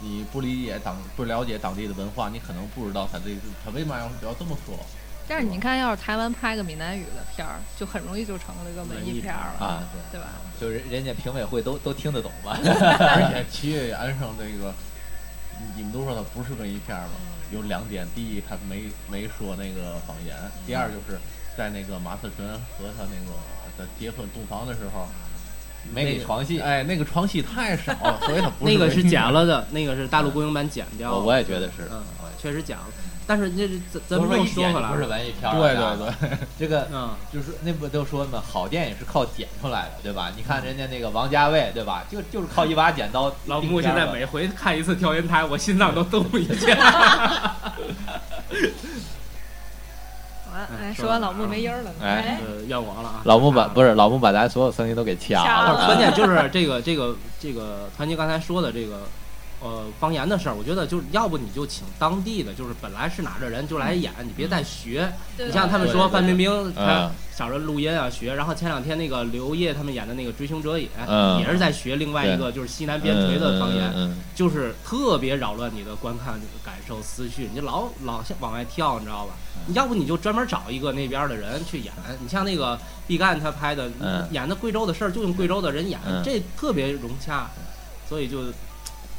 [0.00, 3.30] 你不理解当不了解当地的文化，你可能不知道他这
[3.64, 4.78] 他为嘛要要这么说。
[5.28, 10.26] 但是你看，要是台湾拍个闽南语的片儿，就很容易就成了一个文艺片儿了，啊，对吧？
[10.60, 12.58] 就是人家评委会都都听得懂吧？
[12.62, 14.72] 而且 七月安生这个，
[15.76, 17.12] 你们都说它不是文艺片儿吗？
[17.52, 20.34] 有两点，第一，他没没说那个方言；
[20.66, 21.18] 第二，就是
[21.56, 23.36] 在那个马思纯和他那个
[23.78, 25.06] 的结婚洞房的时候，
[25.92, 31.26] 没给床戏，哎，那个床戏太少了， 所以他不是那个是剪了的，那个是大陆公映版剪掉我的。
[31.26, 31.88] 我也觉得是。
[31.92, 32.02] 嗯，
[32.40, 32.84] 确实剪了。
[33.26, 40.30] 但是这这咱咱说一又说回来不是，文艺片儿对对对，这个嗯，就是那不都说嘛，好电影是靠剪出来的，对吧？
[40.36, 42.04] 你看人家那个王家卫，对吧？
[42.08, 43.32] 就就是靠一把剪刀。
[43.46, 46.68] 老穆现在每回看一次调音台，我心脏都动一下。
[50.52, 53.20] 完，哎，哎说说完老穆到哪儿了没音儿了，哎呃，怨我了啊！
[53.24, 55.44] 老穆把不是老穆把咱所有声音都给掐了。
[55.44, 59.00] 掐了关键就是这个这个这个团结刚才说的这个
[59.66, 65.12] 呃方言的事儿，我觉得就是要不你就请当地的，就是本来是哪儿的人就来演，你别再学。
[65.36, 65.46] 对。
[65.46, 67.10] 你像他们说范冰冰她嗯。
[67.36, 71.38] 找着录音啊学，然后前两天那个刘烨他们演的那个《追凶者也》嗯。
[71.38, 79.34] 也是在学另外一个就是西南边陲的方言，就是特别扰乱你的观看感受思绪，你就老老往外跳，你知道吧？
[79.66, 84.26] 你要不你就专门找一个那边的人去演，你像那个毕赣他拍的，嗯。
[84.30, 86.22] 演的贵州的事儿就用贵州的人演，嗯。
[86.24, 87.50] 这特别融洽，
[88.08, 88.44] 所以就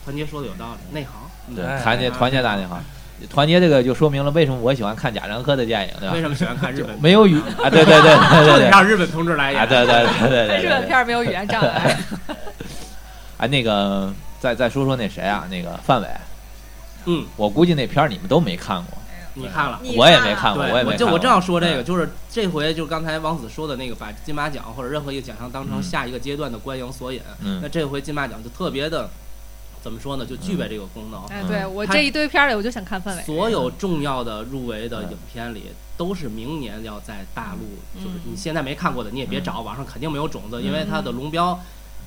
[0.08, 1.12] 团结说的有道理，内行。
[1.50, 2.82] 嗯对，哎团结团结大内行，
[3.30, 6.22] 团结这个就说明了为什么我喜欢看贾樟柯的电影，对吧为？
[6.22, 6.98] 什么喜欢看日本？
[7.02, 9.68] 没有语 啊，对对对对就得对对，让日本同志来啊，演。
[9.68, 10.88] 对对对对对日本。
[10.88, 11.98] 片没有语言障碍，
[13.40, 16.08] 哎， 那个再再说说那谁啊，那个范伟，
[17.06, 18.98] 嗯，我估计那片儿你们都没看过，
[19.34, 19.80] 你看了。
[19.96, 20.96] 我也没看过，我也没。
[20.96, 27.22] 就我正要说这个，嗯就是这回就刚才王子说的那个，把金马奖或者任何一个奖项当成嗯下一个阶段的观影索引。
[27.42, 29.10] 嗯那这回金马奖就特别的，
[29.88, 30.26] 怎么说呢？
[30.26, 31.24] 就具备这个功能。
[31.28, 33.24] 哎，对我这一堆片儿里，我就想看范伟。
[33.24, 35.64] 所有重要的入围的嗯影片里，
[35.96, 41.58] 都是明年要在大陆，嗯就是你现在没看过的，你也别找，网上肯定没有种子，嗯因为它的龙标，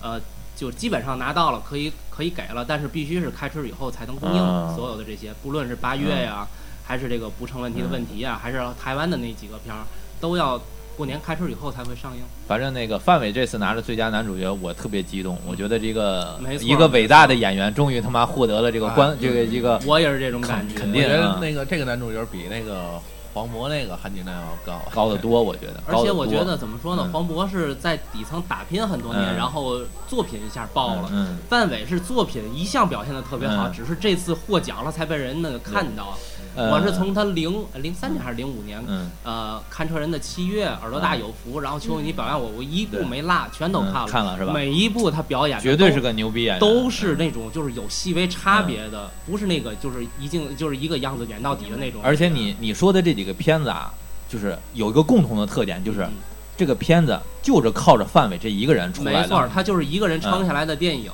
[0.03, 0.21] 呃，
[0.55, 6.47] 就基本上拿到了，可以可以给了，但是必须是开春以后才能供应嗯所有的这些，不论是八月呀，
[6.85, 9.87] 还是这个不成问题的问题呀，还是台湾的那几个片儿，
[10.21, 10.61] 都要
[11.00, 12.20] 过年开春以后才会上映。
[12.46, 15.38] 反正那个范伟这次拿着最佳男主角，我特别激动。
[15.46, 23.00] 我觉得这个一个伟大的演员终于他妈获得了这个关啊这个一个我也是这种感觉，肯定我觉得啊那个这个男主角比那个
[23.32, 24.78] 黄渤那个含金量要高。
[24.90, 25.82] 高得多，我觉得。
[25.86, 31.08] 而且我觉得怎么说呢，嗯黄渤是在底层打拼很多年，嗯然后作品一下爆了。
[31.14, 36.18] 嗯，范伟是作品一向表现的特别好，嗯只是这次获奖了才被人那个看到。
[36.56, 44.08] 呃我是从他零零三年还是零五年，嗯呃，看车人的七月，耳朵大有福，然后求你表扬我，我一部没落，全都嗯看了。
[44.08, 44.52] 看了是吧？
[44.52, 52.00] 每一部他表演的绝对是个牛逼演员，都是那种就是有细微差别的，不是那个就是一镜就是一个样子演到底的那种。
[52.02, 53.92] 而且你你说的这几个片子啊，
[54.28, 56.12] 就是有一个共同的特点，就是嗯
[56.56, 59.20] 这个片子就是靠着范伟这一个人出来的。
[59.22, 61.10] 没错，他就是一个人撑下来的电影。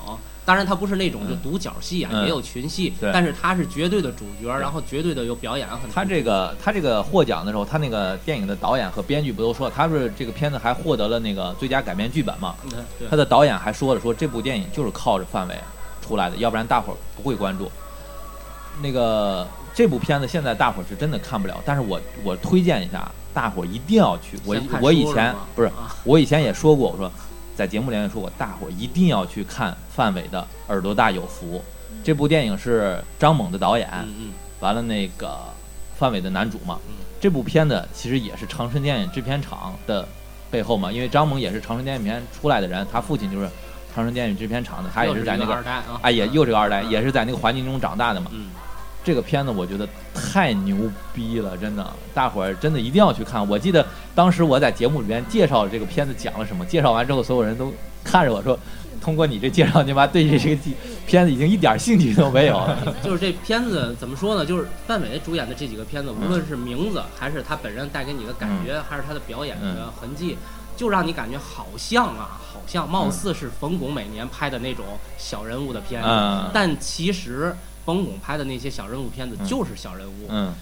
[0.46, 5.90] 当然，他不是那种就嗯独角戏啊，嗯也有群戏，对但是他是绝对的主角，然后绝对的有表演很。
[5.90, 12.54] 他这个他这个获奖的时候，他那个电影的导演和编剧不都说，他不是这个片子还获得了那个最佳改编剧本嘛？
[13.10, 15.54] 他的导演还说了，说这部电影就是靠着范伟
[16.00, 17.68] 出来的，要不然大伙儿不会关注。
[18.80, 24.38] 那个这部片子现在大伙儿是真的看不了，但是我我推荐一下，大伙儿一定要去。
[24.44, 27.10] 我我以前不是啊我以前也说过，我说
[27.56, 31.56] 在节目里面也说过，大伙儿一定要去看范伟的《耳朵大有福》
[32.04, 33.88] 这部电影是张猛的导演，
[34.60, 35.38] 完了那个
[35.98, 36.78] 范伟的男主嘛。
[36.86, 40.06] 嗯这部片子其实也是长春电影制片厂的
[40.50, 43.48] 背后嘛，因为张猛也是长春电影片出来的人，他父亲就是
[43.92, 48.30] 长春电影制片厂的，他也是在那个二代啊，哎也又是个二代，嗯也是在那个环境中长大的嘛。
[49.06, 50.76] 嗯，这个片子我觉得太牛
[51.14, 53.46] 逼了，真的，大伙儿真的一定要去看。
[53.48, 58.58] 我记得当时我在节目里面介绍这个片子讲了什么，介绍完之后，所有人都看着我说，
[59.00, 60.62] 通过你这介绍，你妈对这这个
[61.06, 62.94] 片子已经一点兴趣都没有了。
[63.02, 64.44] 就是这片子怎么说呢？
[64.44, 70.36] 就是范伟主演的这几个片子，无论是名字还是他本人带给你的感觉，还是他的表演的痕迹，
[70.76, 74.84] 就让你感觉好像啊，好像貌似是冯巩每年拍的那种
[75.16, 77.54] 小人物的片子，嗯但其实
[77.86, 80.26] 冯巩拍的那些小人物片子嗯就是小人物。
[80.28, 80.52] 嗯，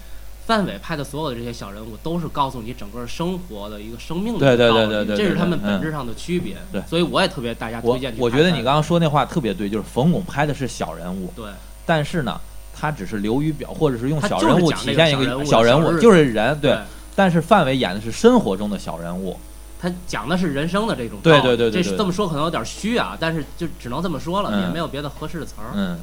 [0.45, 6.55] 范伟拍的所有的这些小人物，都是告诉你整个生活的一个生命的对对道理对对对对这是他们本质上的区别。
[6.71, 11.47] 对所以我也特别大家推荐去我觉得你刚刚说那话特别对，就是冯巩拍的是小人物，对
[11.85, 12.39] 但是呢，
[12.73, 16.79] 他只是流于表，或者是用小人物体现一个小人物就是人，对对。
[17.15, 19.39] 但是范伟演的是生活中的小人物，
[19.79, 25.71] 他讲的是人生的这种对道理对对对对这是这么说可能有点虚啊，但是就只能这么说了，嗯也没有别的合适的词儿。
[25.73, 25.97] 嗯，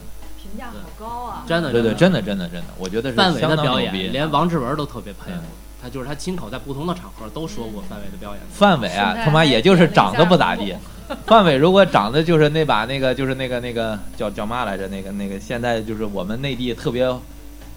[0.52, 1.44] 评价好高啊！
[1.48, 4.12] 真的，对对，真的真的真的，我觉得是范伟的表演。
[4.12, 5.42] 连王志文都特别佩服嗯。
[5.82, 8.40] 他就是他亲口在不同的场合都说过范伟的表演。
[8.52, 10.72] 范伟啊他妈也就是长得不咋地。
[11.26, 14.86] 范伟如果长得就是那把那个就是那个那个叫叫嘛来着？
[14.86, 17.12] 那个那个现在就是我们内地特别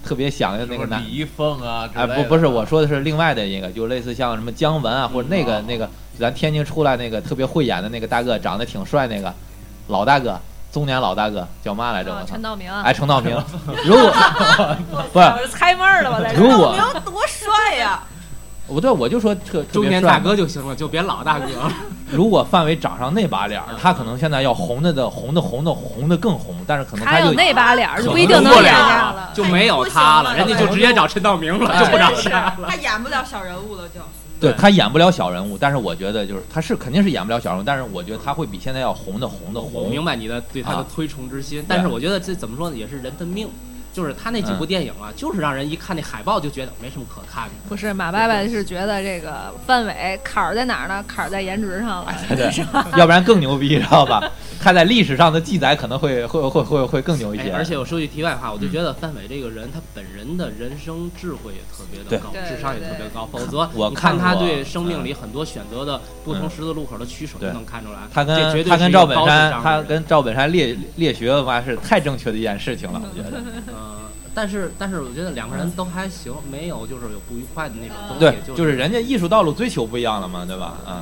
[0.05, 9.33] 特别想的那个男李易峰啊哎，不不是，我说的是另外的一个，就类似像什么姜文啊，或者那个哦那个咱天津出来那个特别会演的那个大哥，长得挺帅那个
[9.87, 10.39] 老大哥，
[10.75, 12.11] 中年老大哥叫嘛来着？
[12.11, 12.41] 我操啊陈！
[12.41, 13.33] 道明，哎，陈道明，
[13.85, 14.11] 如果
[15.13, 18.03] 不是我是猜闷儿了，我在这如果道明多帅呀！
[18.67, 21.71] 不对，我就说特特中年大哥就行了，就别老大哥了。
[22.11, 29.31] 如果范伟长上那把脸儿，他可能现在要红的的红的红的红的更红，但是可能他有就那把脸儿，就不一定能演了。
[29.33, 32.67] 就没有他了，人家就直接找陈道明了，就不找他了。
[32.67, 33.99] 他演不了小人物了，就
[34.39, 39.89] 对他演不了小人物，但是我觉得就是他是肯定是演不了小人物，但是我觉得他会比现在要红的红的我红。
[39.89, 43.47] 明白你的对他的啊推崇之心，但是我觉得这怎么说呢，也是人的命。
[43.95, 47.51] 就是他那几部嗯电影啊，就是让人一看那海报就觉得没什么可看的。
[47.69, 51.03] 不是马爸爸是觉得这个范伟坎儿在哪儿呢？
[51.07, 52.13] 坎儿在颜值上了。
[52.27, 54.29] 对对，要不然更牛逼，知道吧？
[54.59, 57.49] 他在历史上的记载可能会会会会会更牛一些。
[57.49, 63.25] 哎而且我说句题外话，我就嗯觉得范伟这个人，他本人的人生智慧也特别的高，智商也特别高。
[63.31, 67.99] 否则，我你看他对生命里很多选择的不同嗯十字路口的取舍，就能看出来。
[68.13, 73.41] 他跟他跟赵本山，他跟赵本山列列学嘛是太正确的一件事情了，我觉得。
[74.35, 78.19] 呃，但是但是我觉得两个人都还行，没有就是有不愉快的那种东西。
[78.19, 80.77] 对，就就是人家艺术道路追求不一样了嘛，对吧？
[80.85, 81.01] 嗯，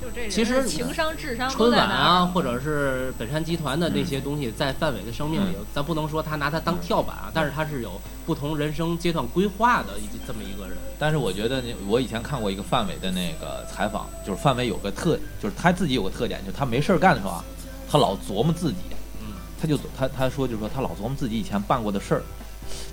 [0.00, 10.76] 就这其实情商、智商都春晚啊或者是本山集团的那些东西，在范伟的生命里，咱不能说他拿它当跳板啊，但是他是有不同人生阶段规划的一这么一个人。
[11.00, 17.44] 但是我觉得那我以前看过一个范伟的那个采访，就是范伟有个特，就是他自己有个特点，就是他没事儿干的时候啊，
[17.90, 18.78] 他老琢磨自己，
[19.20, 22.22] 嗯，他就他他说就是说他老琢磨自己以前办过的事儿，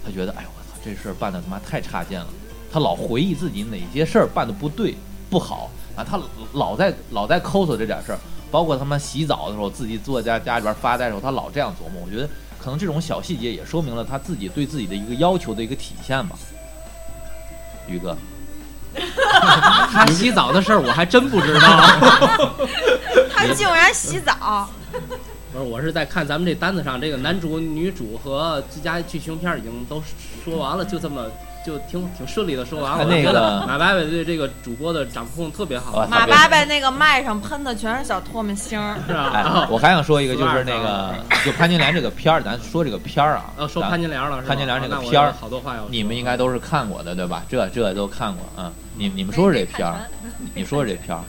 [0.04, 2.28] 他觉得哎呦我操这事儿办的他妈太差劲了，
[2.72, 4.96] 他老回忆自己哪些事儿办的不对
[5.30, 6.20] 不好啊，他
[6.54, 8.20] 老在老在抠搜这点事儿，
[8.52, 12.28] 包括他妈洗澡的时候自己坐在家里边发呆的时候，他老这样琢磨，我觉得
[12.60, 16.38] 可能这种小细节也说明了他自己对自己的一个要求的一个体现吧。
[17.88, 18.18] 宇哥，
[19.92, 21.88] 他洗澡的事儿我还真不知道。
[23.32, 24.68] 他竟然洗澡，
[25.56, 30.04] 不是，我是在看咱们这单子上，这个男主、女主和最佳剧情片儿已经都
[30.44, 31.28] 说完了，就这么
[31.65, 33.06] 就挺挺顺利的说完了。
[33.06, 39.32] 他那我觉得个马伯伯对这个主播的掌控特别好啊，马八八那个麦上喷的全是小唾沫星儿，是吧？
[39.34, 41.15] 哎，我还想说一个，就是那个
[41.46, 44.48] 就潘金莲这个片儿，咱说这个片儿啊，呃，说潘金莲了是吧？
[44.50, 45.88] 潘金莲这个片儿有好多话要说。
[45.89, 47.44] 你们应该都是看过的，对吧？
[47.48, 48.72] 这这都看过啊。
[48.98, 50.02] 你你们说说这片儿，
[50.54, 51.24] 你说说这片儿，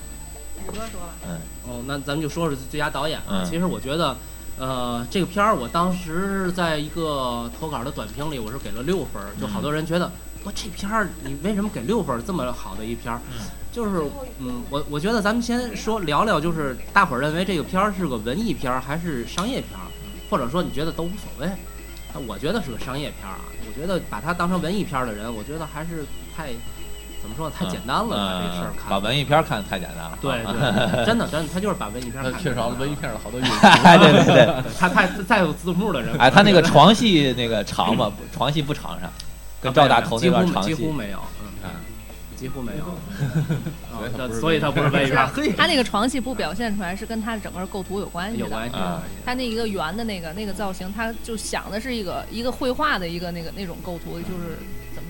[0.66, 3.42] 宇哥说了，哦，那咱们就说说最佳导演啊。
[3.42, 4.16] 嗯其实我觉得，
[4.58, 9.28] 呃，这个片儿我当时在一个投稿的短评里，我是给了六分儿。
[9.40, 10.10] 就好多人觉得，
[10.44, 12.22] 我这片儿你为什么给六分儿？
[12.22, 14.02] 这么好的一片儿，嗯就是
[14.38, 19.84] 嗯，我我觉得咱们先说聊聊，就是大伙儿认为这个片儿是个文艺片儿还是商业片儿，
[20.30, 21.50] 或者说你觉得都无所谓。
[22.14, 23.44] 那我觉得是个商业片儿啊。
[23.68, 26.52] 我觉得把它当成文艺片儿的人，我觉得还是太
[27.26, 27.54] 怎么说呢？
[27.58, 28.88] 太简单了，把这事儿嗯，看。
[28.90, 30.16] 把文艺片儿看得太简单了。
[30.22, 30.44] 对
[30.94, 33.10] 对，真的真的，他就是把文艺片儿缺少了文艺片。
[33.10, 33.50] 片的好多元
[33.82, 34.24] 哎，对对
[34.62, 38.12] 对，他太再有字幕的人，哎，他那个床戏那个长吗？
[38.32, 39.10] 床戏不长上，
[39.60, 40.92] 跟赵大头那段长戏几乎几乎。
[40.92, 41.70] 没有，嗯嗯，
[42.36, 42.84] 几乎没有。
[42.84, 48.44] 啊所以他不是所以他不是文艺片儿，他那个床戏不表现出来，是跟他的整个构图有关系的。
[48.44, 48.76] 有关系。
[48.76, 54.58] 啊他那一个圆的那个那个造型，他就想的是一个一个绘画的一个那个那种构图，就是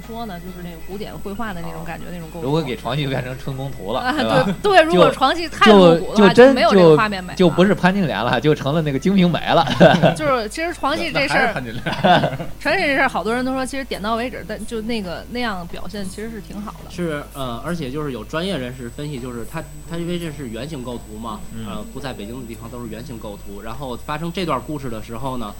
[0.06, 2.46] 说呢，就是那个古典绘画的那种感觉，那种构图。
[2.46, 4.52] 如果给床戏变成春宫图了，啊，对？
[4.62, 9.66] 对对，如果床戏太露骨的话，就真没有这个画面美，就不是潘金莲了，就成了那个金瓶梅了。
[10.16, 16.90] 就是其实 床戏这事儿，那还是潘金莲，床戏这事儿，好多人都说其实点到为止，但就那个那样表现其实是挺好的。
[16.90, 23.60] 是呃，而且就是有专业人士分析，就是他他因为这是圆形构图嘛，嗯呃，不在北京的地方都是圆形构图。
[23.62, 25.52] 然后发生这段故事的时候呢，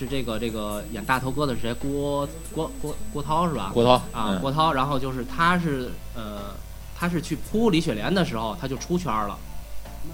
[0.00, 1.74] 是这个这个演大头哥的是谁？
[1.74, 3.70] 郭郭郭郭涛是吧？
[3.74, 6.54] 郭涛啊，嗯郭涛，然后就是他是呃，
[6.98, 9.36] 他是去扑李雪莲的时候，他就出圈了，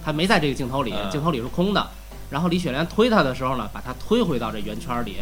[0.03, 1.87] 他没在这个镜头里，嗯镜头里是空的。
[2.29, 5.15] 然后李雪莲推他的时候呢，把他推回到这圆圈里，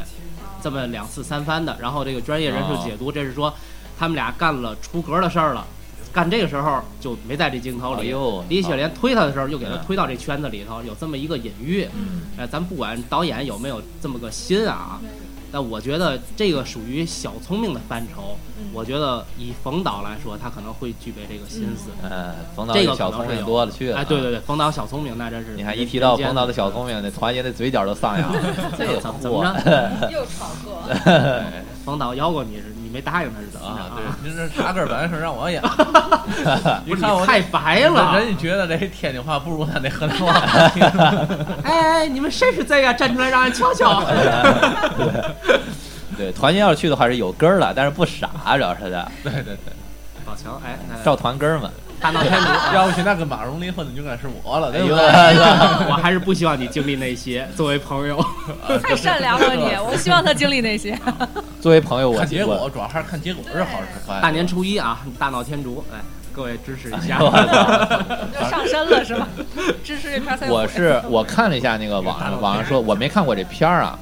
[0.64, 1.78] 这么两次三番的。
[1.80, 3.54] 然后这个专业人士解读，这是说
[4.00, 5.64] 他们俩干了出格的事儿了，
[6.16, 8.04] 干这个时候就没在这镜头里。
[8.04, 11.86] 哎呦，李雪莲推他的时候，又给他嗯推到这圈子里头，有这么一个隐喻。
[11.94, 15.02] 嗯，呃，咱不管导演有没有这么个心啊，
[15.52, 18.38] 但我觉得这个属于小聪明的范畴。
[18.74, 21.90] 我觉得以冯导来说，他可能会具备这个心思。
[22.02, 23.98] 呃，冯导这个小聪明可能是有多了去了。
[23.98, 25.54] 哎，对对对，冯导小聪明那真是。
[25.56, 28.42] 你看一提到冯导的小聪明，那团爷的嘴角都上扬 了。
[28.78, 30.10] 这怎么怎么货，着？
[30.12, 30.82] 又炒作。
[31.86, 35.62] 冯导邀过你是你没答应他是怎么着啊，对，您这茶根本来是让我演，
[36.88, 38.18] 不是我太白了。
[38.18, 40.32] 人家觉得这天津话不如他那河南话。
[41.64, 42.94] 哎哎，你们谁是贼呀？
[42.94, 44.02] 站出来让人瞧瞧。
[46.18, 49.74] 对，团建要是去的话是有根儿了，但是不傻，主要是的，对对对，
[50.26, 51.70] 宝强，哎，哎照团根儿嘛。
[52.00, 52.48] 大闹天竺。
[52.74, 54.98] 要不现在跟马蓉离婚的就应该是我了，对不对？
[55.90, 57.48] 我还是不希望你经历那些。
[57.56, 58.24] 作为朋友，
[58.84, 60.98] 太善良了你， 我希望他经历那些。
[61.62, 64.20] 作为朋友，我看结果，主要还是看结果是好是坏。
[64.22, 66.00] 大年初一啊，大闹天竺，哎，
[66.34, 67.18] 各位支持一下。
[67.20, 69.28] 我操又上身了是吧？
[69.84, 73.98] 支持这片儿我是我看了一下那个网上网上说，我没看过这片儿啊，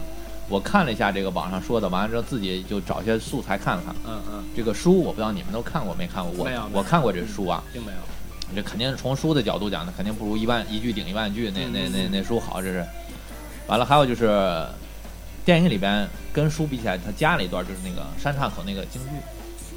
[0.49, 3.95] 我看了一下这个网上说的，完了之后自己就找些素材看了看。
[4.05, 7.97] 嗯嗯，这个书我不知道你们都看过没看过，我我看过这书啊，并没有。
[8.55, 12.85] 这肯定是从书的角度讲的，肯定不如一万一句顶一万句，那那那那书好，这是。
[13.65, 14.67] 完了，还有就是
[15.45, 19.09] 电影里边跟书比起来，他加了一段就是那个山岔口那个京剧，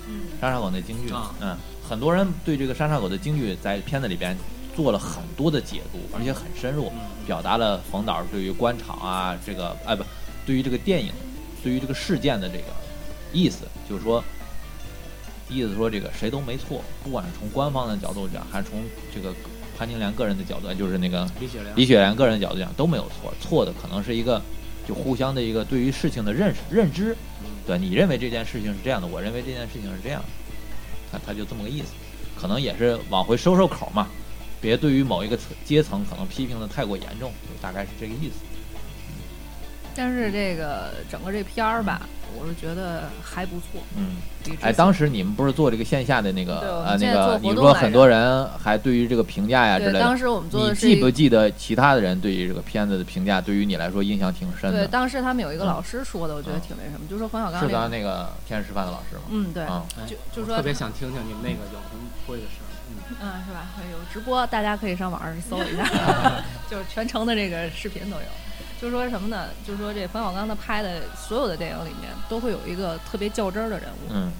[0.08, 1.32] 嗯，山岔口那京剧，啊。
[1.40, 1.56] 嗯，
[1.88, 4.36] 很多人对这个山岔口的京剧在片子里边
[4.74, 7.26] 做了很多的解读，而且很深入，嗯。
[7.26, 10.04] 表达了冯导对于官场啊这个哎不，
[10.46, 11.12] 对于这个电影，
[11.62, 12.64] 对于这个事件的这个
[13.32, 14.22] 意思，就是说，
[15.50, 18.82] 意思说这个谁都没错，不管是从官方的角度讲，还是从
[19.12, 19.34] 这个
[19.76, 24.40] 潘金莲个人的角度，就是那个李雪莲，李雪莲个人的角度讲都没有错，错的可能是一个
[24.86, 27.50] 就互相的一个对于事情的认识认知，嗯。
[27.66, 30.28] 对你认为这件事情是这样的，我认为这件事情是这样的，
[31.10, 31.88] 他他就这么个意思，
[32.40, 34.06] 可能也是往回收收口嘛，
[34.60, 38.34] 别对于某一个层阶层可能批评的太过严重，就大概是这个意思。
[39.96, 42.02] 但是这个整个这片儿吧，
[42.38, 43.82] 我是觉得还不错。
[43.96, 44.16] 嗯，
[44.60, 59.22] 哎，当时你们不是做这个线下的那个呃那个，你说很多人还对于这个评价呀之，类的，当时我们做你的是你记不记得其他的人对于这个片子的评价，对于你来说印象挺深的对，当时他们有一个嗯老师说的，我觉得挺那什么，就说冯小刚是那个，咱那个天使师范的老师吗？
[59.30, 62.68] 嗯，对，啊，哎就就说特别想听听你们那个有什么会的事儿。
[62.88, 63.66] 嗯，嗯，是吧？
[63.90, 65.84] 有直播，大家可以上网上搜一下，
[66.70, 68.22] 就是全程的这个视频都有。
[68.80, 69.48] 就说什么呢？
[69.66, 74.32] 就说这冯小刚他拍的所有的电影里面，都会有一个特别较真儿的人物，嗯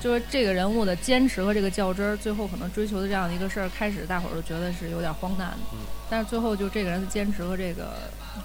[0.00, 5.78] 就是这个人物的坚持和这个较真儿，最后可能追求的这样的一个事儿，开始大伙儿都觉得是有点荒诞的，嗯
[6.10, 7.92] 但是最后就这个人的坚持和这个，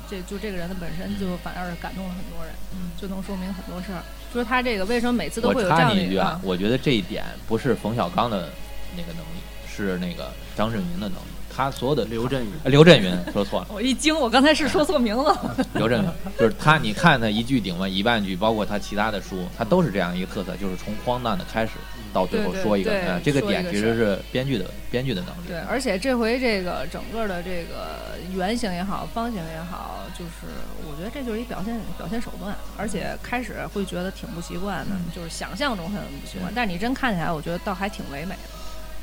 [0.09, 2.91] 这就这个人的本身就反而是感动了很多人，嗯。
[2.97, 4.01] 就能说明很多事儿。
[4.33, 8.49] 就是他这个为什么每次都会有这插你一句啊样的一句啊，我觉得这一点不是冯小刚的
[8.95, 9.39] 那个能力，
[9.83, 11.27] 是那个张震云的能力。
[11.49, 15.55] 他所有的刘震云，呃刘震云说错了， 我一惊，我刚才是说错名字了。
[15.73, 16.77] 刘震云就是他。
[16.77, 21.71] 你看他一句顶完一万句，包括他其他的书，他都是这样一个特色，就是从荒诞的开始，
[22.13, 25.47] 到最后说一个，对呃，这个点其实是编剧的编剧的能力。
[25.47, 30.53] 对，而且这回这个整个的这个圆形也好，方形也好，就是
[30.87, 38.56] 我觉得这就是一表现表现手段，而且开始会觉得挺不习惯的，就是想象中很不习惯，但是你真看起来，我觉得倒还挺唯美的。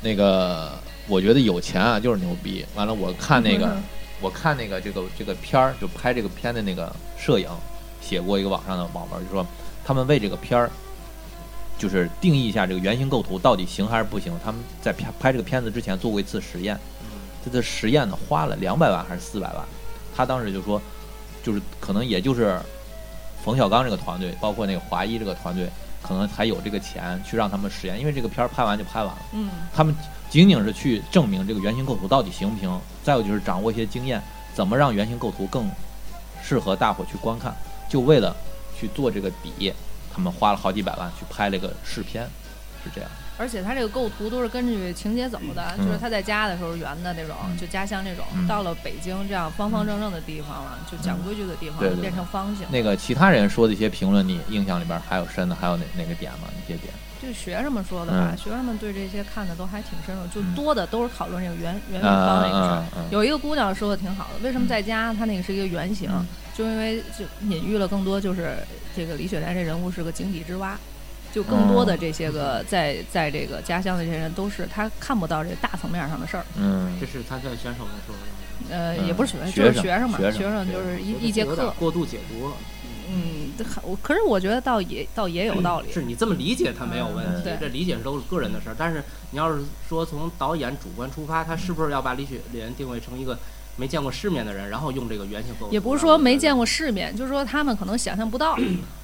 [0.05, 0.71] 那个
[1.07, 2.63] 我觉得有钱啊就是牛逼。
[2.75, 3.83] 完了，我看那个嗯
[4.21, 7.49] 我看那个这个这个片儿，就拍这个片的那个摄影，
[8.01, 9.45] 写过一个网上的网文，就说
[9.83, 10.69] 他们为这个片儿，
[11.77, 14.31] 就是定义一下这个原型构图到底行还是不行。
[14.43, 16.79] 他们在拍拍这个片子之前做过一次实验，
[17.43, 19.65] 这次实验呢花了两百万还是四百万，
[20.15, 20.81] 他当时就说，
[21.43, 22.57] 就是可能也就是
[23.43, 25.69] 冯小刚这个团队，包括那个华谊这个团队，
[26.07, 29.21] 可能才有这个钱去让他们实验，因为这个片儿拍完就拍完了。
[29.33, 29.95] 嗯，他们
[30.29, 34.21] 仅仅是去证明这个原型构图到底行不行，再有就是掌握一些经验，
[34.53, 35.69] 怎么让原型构图更
[36.43, 37.55] 适合大伙去观看，
[37.89, 38.35] 就为了
[38.79, 39.73] 去做这个底，
[40.13, 42.27] 他们花了好几百万去拍了一个试片，
[42.83, 43.09] 是这样。
[43.37, 52.65] 而且他这个构图都是根据情节走的，嗯就是他在家的时候圆的那种，嗯就家乡那种，嗯到了北京这样方方正正的地方了，就讲规矩的地方变成方形。
[52.71, 56.47] 那个其他人说的一些评论，你印象里边还有深的，还有哪哪个点吗？
[56.55, 56.93] 哪些点？
[57.21, 62.83] 就学生们说的吧，嗯学生们对这些看的都还挺深入，就嗯多的都是讨论这个圆圆方那个事儿。
[62.95, 66.09] 嗯嗯有一个姑娘说的挺好的，为什么在家她那个是一个圆形？
[66.11, 66.25] 嗯
[66.55, 68.55] 就因为就隐喻了更多，就是
[68.95, 70.77] 这个李雪莲这人物是个井底之蛙，
[71.35, 76.45] 就更多的这些个在在这个家乡的这些人，都是他看不到这大层面上的事儿。
[76.57, 78.73] 嗯这是参赛选手们说的。
[78.73, 81.73] 呃，嗯也不是学生，就是学生嘛，学生就是一一节课。
[81.77, 82.55] 过度解读了。
[83.09, 85.91] 嗯，还我可是我觉得倒也倒也有道理。
[85.91, 88.75] 是你这么理解他没有问题嗯，这理解是都是个人的事儿。
[88.77, 93.37] 但是你要是说从导演主观出发，他是不是要把李雪莲定位成一个
[93.77, 95.73] 没见过世面的人，然后用这个原型构图？
[95.73, 98.55] 也不是说没见过世面，就是说他们可能想象不到，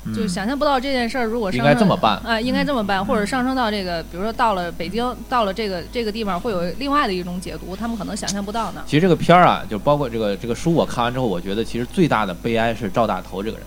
[0.05, 8.81] 嗯就想象不到这件事儿如果应上升该这么办啊、应该这么办，嗯或者上升到这个，比如说到了北京，到了这个这个地方，会有另外的一种解读，他们可能想象不到呢。
[8.87, 13.65] 其实这个片儿啊，就包括这个这个书，我看完之后，我觉得其实最大的悲哀是赵大头这个人。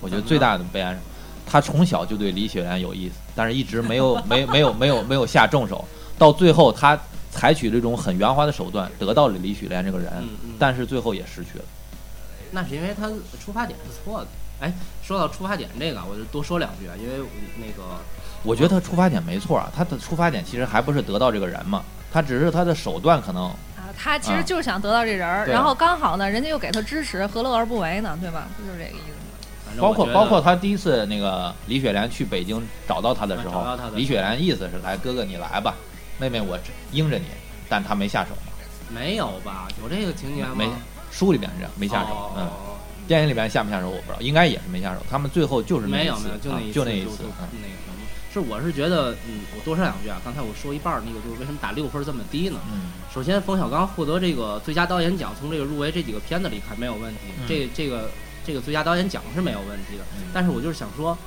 [0.00, 0.98] 我觉得最大的悲哀是，
[1.46, 5.84] 他从小就对李雪莲有意思，但是一直没有没没有没有没有下重手，
[6.16, 6.98] 到最后他
[7.32, 11.64] 采取这种很圆滑的手段，得到了李雪莲这个人，嗯嗯，但是最后也失去了。
[12.52, 13.08] 那是因为他
[13.44, 14.26] 出发点是错的。
[14.60, 14.72] 哎，
[15.02, 17.26] 说到出发点这个，我就多说两句啊，因为
[17.56, 17.82] 那个
[18.44, 28.16] 我觉得他出发点没错啊，他的出发点其实还不是得到这个人嘛，他只是他的手段可能啊，他其实啊就是想得到这人儿，对啊然后刚好呢，人家又给他支持，何乐而不为呢？
[28.20, 28.46] 对吧？
[28.56, 29.80] 不就是这个意思吗？
[29.80, 35.74] 包括包括他第一次那个李雪莲去北京找到他的时候李雪莲意思是来哥哥你来吧，
[36.22, 36.56] 妹妹我
[36.92, 37.24] 应着你，
[37.68, 38.52] 但他没下手嘛，
[38.94, 39.66] 没有吧？
[39.82, 40.54] 有这个情节吗？
[40.56, 40.70] 没
[41.10, 42.48] 书里边是这样没下手，嗯，
[43.08, 47.98] 电影里边下没下手我不知道，应该也是没下手，他们最后就是没有没有，就那啊一次，就那一次就，嗯那个什么。
[48.32, 50.18] 是，我是觉得，嗯，我多说两句啊。
[50.24, 52.58] 刚才我说一半儿，那个就是为什么打六分这么低呢？
[52.72, 58.08] 嗯首先，冯小刚获得这个最佳导演奖，从这个入围这几个片子里看没有问题，嗯这这个
[58.46, 60.04] 这个最佳导演奖是没有问题的。
[60.16, 61.18] 嗯但是我就是想说，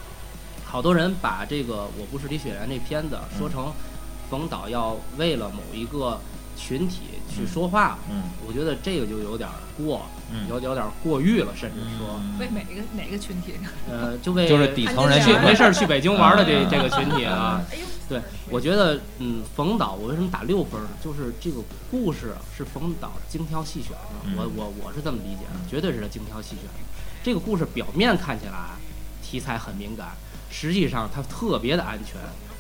[0.63, 3.71] 好多人把这个《我不是李雪莲》这片子说成
[4.29, 6.19] 冯导要为了某一个
[6.57, 13.53] 群体去说话，嗯我觉得这个就有点过，嗯，有有点过誉了，甚至说，嗯为哪个哪个群体？
[13.89, 17.61] 呃，就为就是底层人去没事儿去北京玩的这嗯这个群体啊。
[17.71, 20.89] 哎呦， 对，我觉得，嗯，冯导，我为什么打六分呢？
[21.03, 21.57] 就是这个
[21.91, 26.85] 故事是冯导精挑细选的，嗯我我我是这么理解的，绝对是他精挑细选的。
[27.23, 28.53] 这个故事表面看起来
[29.21, 30.09] 题材很敏感，
[30.51, 32.15] 实际上它特别的安全，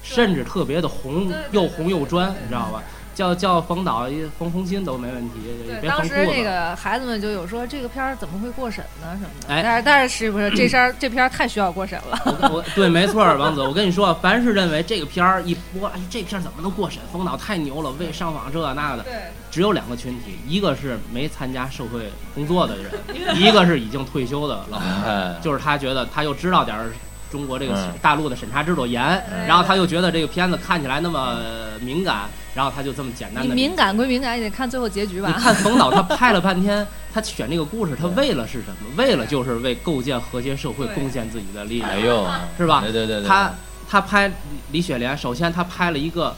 [0.05, 2.83] 甚至特别的红，又红又专，你知道吧？
[3.15, 5.35] 叫叫冯导一缝缝心都没问题，
[5.79, 6.43] 别当时那。
[6.43, 12.19] 个孩子们就有说这个片儿怎么会过审呢什么的，哎但是但是是不是这片儿这片儿太需要过审了？
[12.25, 17.01] 我我对，没错儿，王子，我跟你说，凡是认为这个片儿一播，哎，这片儿怎么能过审？
[17.09, 19.13] 冯导太牛了，为上网这那的，对，
[19.49, 22.91] 只有两个群体，一个是没参加社会工作的人，
[23.39, 25.03] 一个是已经退休的老人。
[25.05, 26.91] 哎，就是他觉得他又知道点儿
[27.31, 31.37] 中国这个嗯大陆的审查制度严，嗯然后他又觉得这个片子看起来那么
[31.81, 33.53] 敏感，然后他就这么简单的。
[33.53, 35.39] 你敏感归敏感，也得看最后结局吧你吧。
[35.39, 38.87] 看冯导他拍了半天，他选这个故事，他为了是什么？
[38.95, 41.89] 为了就是为构建和谐社会贡献自己的力量。
[41.89, 43.51] 哎呦，是吧对对对对，他
[43.89, 44.31] 他拍
[44.71, 46.35] 李雪莲，首先他拍了一个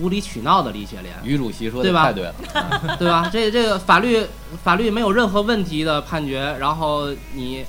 [0.00, 3.28] 无理取闹的李雪莲，于主席说的对吧太对了，嗯对吧？
[3.32, 4.24] 这这个法律
[4.62, 7.64] 法律没有任何问题的判决，然后你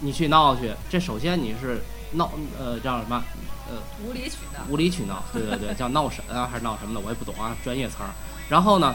[0.00, 1.82] 你去闹去，这首先你是
[2.12, 3.22] 闹呃叫什么
[3.68, 4.60] 呃无理取闹。
[4.68, 8.10] 无理取闹，对对对，叫闹神啊还是闹什么的，我也不懂啊，专业词儿。
[8.48, 8.94] 然后呢，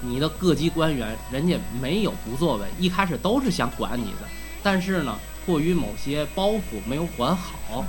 [0.00, 4.28] 你的各级官员人家没有不作为，一开始都是想管你的，
[4.62, 7.84] 但是呢，迫于某些包袱没有管好，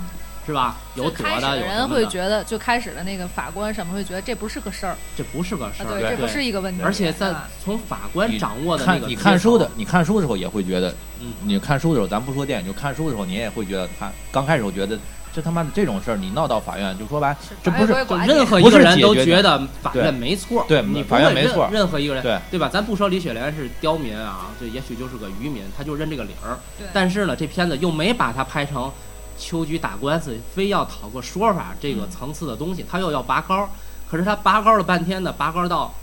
[0.48, 0.78] 是吧？
[0.96, 10.90] 有躲的，最开始的有人会觉得，就开始的那个法官什么会觉得这不是个事儿这不是个事啊，儿，对，这不是一个问题，而且在从法官掌握的那看你个阶看书的，，你看书的时候也会觉得，
[11.20, 14.98] 嗯，你看书的时候，咱不说电影，就看书的时候，你也会觉得他刚开始我觉得
[15.34, 17.92] 这他妈的这种事儿，你闹到法院，就说白，这不是
[18.26, 22.70] 任何一个人都觉得法院没错，对你不法院会没错任何一个人对对吧？
[22.72, 26.58] 咱不说李雪莲是刁民啊，这也许就是个愚民，他就认这个理儿。
[26.94, 28.90] 但是呢，这片子又没把它拍成
[29.38, 33.70] 秋菊打官司，非要讨个说法这个层次的东西，他又要拔高。
[34.10, 35.94] 可是他拔高了半天呢，拔高到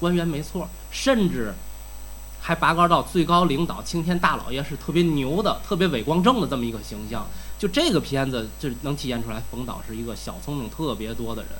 [0.00, 1.54] 官员没错，甚至
[2.40, 7.26] 还拔高到最高领导青天大老爷是特别牛的、特别伟光正的这么一个形象。
[7.58, 11.50] 就这个片子，就能体现出来冯导是一个小聪明特别多的人。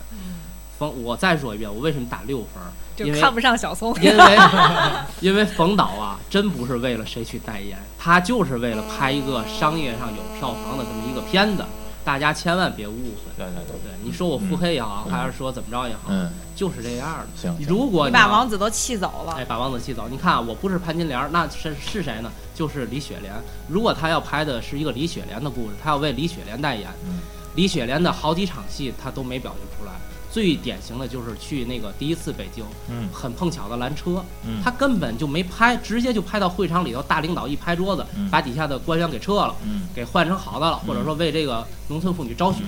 [0.82, 2.60] 冯，我再说一遍，我为什么打六分？
[2.96, 3.94] 因为就看不上小松。
[4.02, 4.38] 因为
[5.22, 11.64] 因为冯导啊，真不是为了谁去代言，他就是为了拍一个商业上有票房的这么一个片子。
[12.04, 13.30] 大家千万别误会。
[13.36, 17.26] 对对对，对，你说我腹黑也好，嗯还是说怎么着也好，嗯，就是这样的。
[17.40, 20.08] 行，行如果你把王子都气走了哎，，把王子气走。
[20.10, 22.28] 你看啊，我不是潘金莲，那是是谁呢？
[22.56, 23.32] 就是李雪莲。
[23.68, 27.20] 如果他要拍的是一个李雪莲的故事，他要为李雪莲代言，嗯
[27.54, 29.92] 李雪莲的好几场戏他都没表现出来。
[30.32, 33.06] 最典型的就是去那个第一次北京，嗯。
[33.12, 38.30] 很碰巧的拦车，嗯，他根本就没拍，直接就拍到会场里头，大领导一拍桌子，嗯。
[38.30, 39.82] 把底下的官员给撤了，嗯。
[39.94, 42.62] 给换成好的了，或者说为这个农村妇女招血。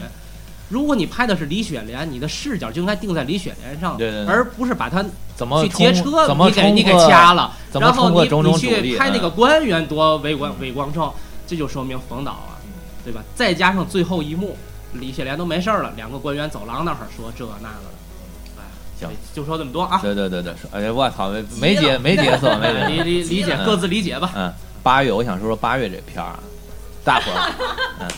[0.68, 4.34] 如果你拍的是李雪莲，你的视角就应该定在李雪莲上，对对对。
[4.34, 5.04] 而不是把她
[5.34, 8.58] 怎么去劫车，怎么你给你给掐了，怎么然后你你？
[8.58, 9.32] 去拍那个嗯。
[9.36, 11.10] 官员多伟光伟光正，
[11.46, 12.60] 这就说明冯导啊，
[13.04, 13.22] 对吧？
[13.34, 14.56] 再加上最后一幕，
[14.95, 18.62] 李雪莲都没事儿了，两个官员走廊那儿说这那个的，哎，
[18.99, 23.03] 行，就说这么多啊，对对对对，说哎呀，我操，没没解没解锁，没 解理。
[23.03, 24.30] 理理解嗯各自理解吧。
[24.34, 26.40] 嗯，八月，我想说说八月这片儿啊，
[27.05, 27.53] 大伙儿，
[28.01, 28.09] 嗯，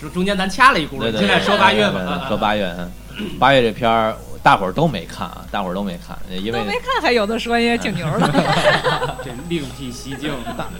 [0.00, 2.74] 就是中间咱掐了一轱辘，对对，现在说八月吧说八月，
[3.16, 8.28] 嗯，八月这片儿大伙儿都没看啊，大伙儿都没看，因为都没看，还有的说也挺牛的。
[9.24, 10.32] 这另辟蹊径，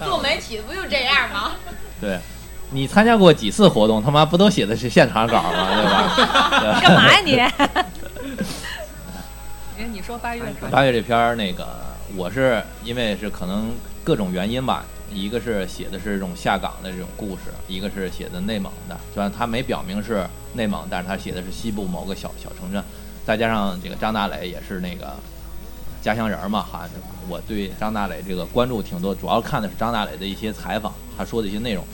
[0.05, 1.53] 做媒体不就这样吗？
[2.01, 2.19] 对。
[2.75, 4.03] 你参加过几次活动？
[4.03, 5.69] 他妈不都写的是现场稿吗？
[6.61, 6.81] 对吧？
[6.83, 7.39] 干嘛呀你？
[9.79, 11.65] 哎，你说八月说八月这篇儿，那个
[12.17, 13.71] 我是因为是可能
[14.03, 22.83] 各种原因吧，一个是写的是这种下岗的这种故事，一个是写的内蒙的，虽然他没表明是内蒙，但是他写的是西部某个小小城镇，
[23.25, 25.15] 再加上这个张大磊也是那个
[26.03, 26.89] 家乡人嘛，哈，
[27.29, 31.85] 我对张大磊这个关注挺多，主要看的是张大磊的一些采访，他说的一些内容，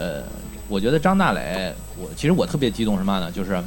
[0.00, 0.22] 呃，
[0.66, 3.62] 我觉得张大磊，我其实我特别激动什么呢，就是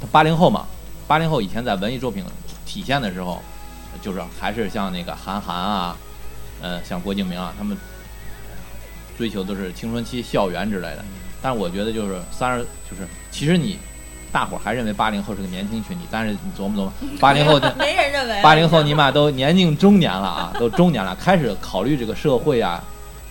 [0.00, 0.66] 他八零后嘛，
[1.06, 2.24] 八零后以前在文艺作品
[2.66, 3.40] 体现的时候，
[4.02, 5.96] 就是还是像那个韩寒啊，
[6.60, 7.78] 呃，像郭敬明啊，他们
[9.16, 11.04] 追求都是青春期校园之类的。
[11.40, 13.78] 但是我觉得就是三十，就是其实你
[14.32, 18.42] 大伙儿还认为八零后是个年轻群体，但是你琢磨琢磨， 八零后没人认为。
[18.42, 22.82] 八零后尼玛都年近中年了啊，都中年了，开始考虑这个社会啊，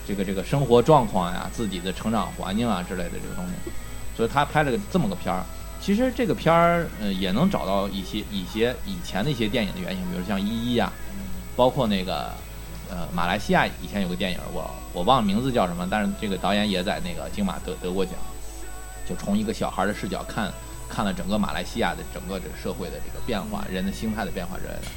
[0.08, 3.72] 这个这个生活状况呀、自己的成长环境啊之类的这个东西，
[4.16, 5.43] 所以他拍了个这么个片儿。
[5.82, 10.91] 其实这个片儿，呃，也能找到一些一些以前的一些电影的原型，比如像《一一》啊，
[11.56, 12.32] 包括那个
[12.89, 18.16] 呃马来西亚以前有个电影，我我忘了名字叫什么，但是这个导演也在那个金马得得过奖，
[19.08, 20.51] 就从一个小孩的视角看
[20.89, 24.88] 看了整个马来西亚的整个这个社会的这个变化，人的心态的变化之类的。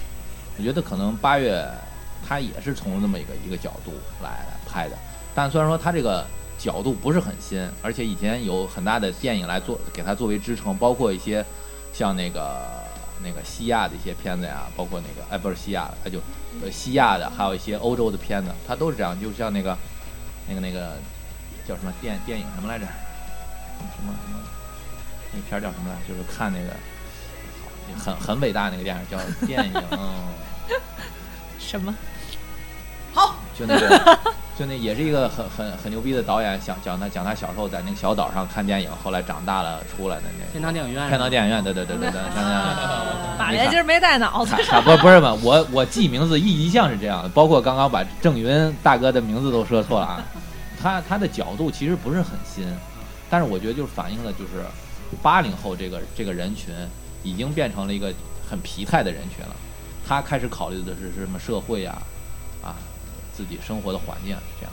[0.57, 1.69] 我觉得可能八月
[2.27, 3.93] 他也是从这么一个一个角度
[4.23, 4.97] 来拍的，
[5.35, 6.25] 但虽然说他这个
[6.59, 11.45] 角度不是很新，而且以前有很大的电影来做给他作为支撑，包括一些
[11.93, 12.67] 像那个
[13.23, 16.21] 那个西亚的一些片子呀，包括那个哎不是西亚的，哎就
[16.71, 19.77] 西亚的，还有一些欧洲的片子，他都是这样，就像那个
[20.49, 20.97] 那个那个
[21.67, 22.85] 叫什么电电影什么来着？
[23.97, 24.39] 什么什么
[25.33, 25.97] 那片儿叫什么来？
[26.09, 26.75] 就是看那个
[27.97, 29.73] 很很伟大那个电影叫电影。
[31.69, 31.95] 什么？
[33.13, 34.19] 好就那个，
[34.59, 43.39] 就那也是一个很很很牛逼的导演，想讲他讲他小时候在那个小岛上看电影，后来长大了出来的那个天堂电影院，天堂电影院，对对对对对，天堂电影院。
[43.39, 45.35] 马爷今儿没带脑子看，看不不是吧？
[45.43, 50.23] 我我记名字一一向是这样的，包括刚刚把郑云大哥的名字都说错了啊。
[50.81, 52.65] 他他的角度其实不是很新，
[53.29, 54.65] 但是我觉得就是反映了就是
[55.21, 56.73] 八零后这个这个人群
[57.25, 58.15] 已经变成了一个
[58.49, 59.57] 很疲态的人群了，
[60.09, 62.01] 他开始考虑的是什么社会呀、
[62.63, 62.77] 啊，
[63.37, 64.73] 自己生活的环境啊这样，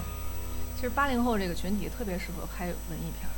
[0.78, 3.34] 其实八零后这个群体特别适合拍文艺片儿，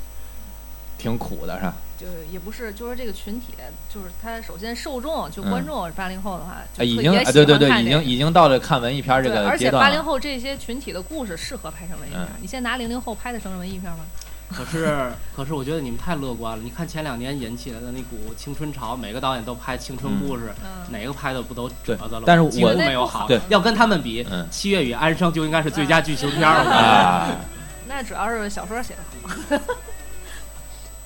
[1.00, 1.74] 挺苦的是吧？
[2.00, 3.54] 就是也不是，就是这个群体，
[3.92, 9.90] 就是他首先受众就嗯观众八零后的话，就哎，已经对对对，已经已经到了看文艺片儿这，个而且阶段了。
[9.90, 14.06] 八零后这些群体的故事适合拍成文艺片你现在拿零零后拍的成文艺片儿吗？
[14.50, 16.64] 可是， 可是我觉得你们太乐观了。
[16.64, 22.24] 你看前两年引起来的那股青春潮，每个导演都拍青春故事，嗯，哪个拍的不都对褶子了？
[22.26, 23.28] 但是几乎我没有好。
[23.28, 26.72] 对要跟他们比，嗯七月与安生》就应该是最佳剧情片儿了。
[26.72, 27.28] 啊，
[27.88, 29.00] 那主要是小说写的
[29.58, 29.58] 好。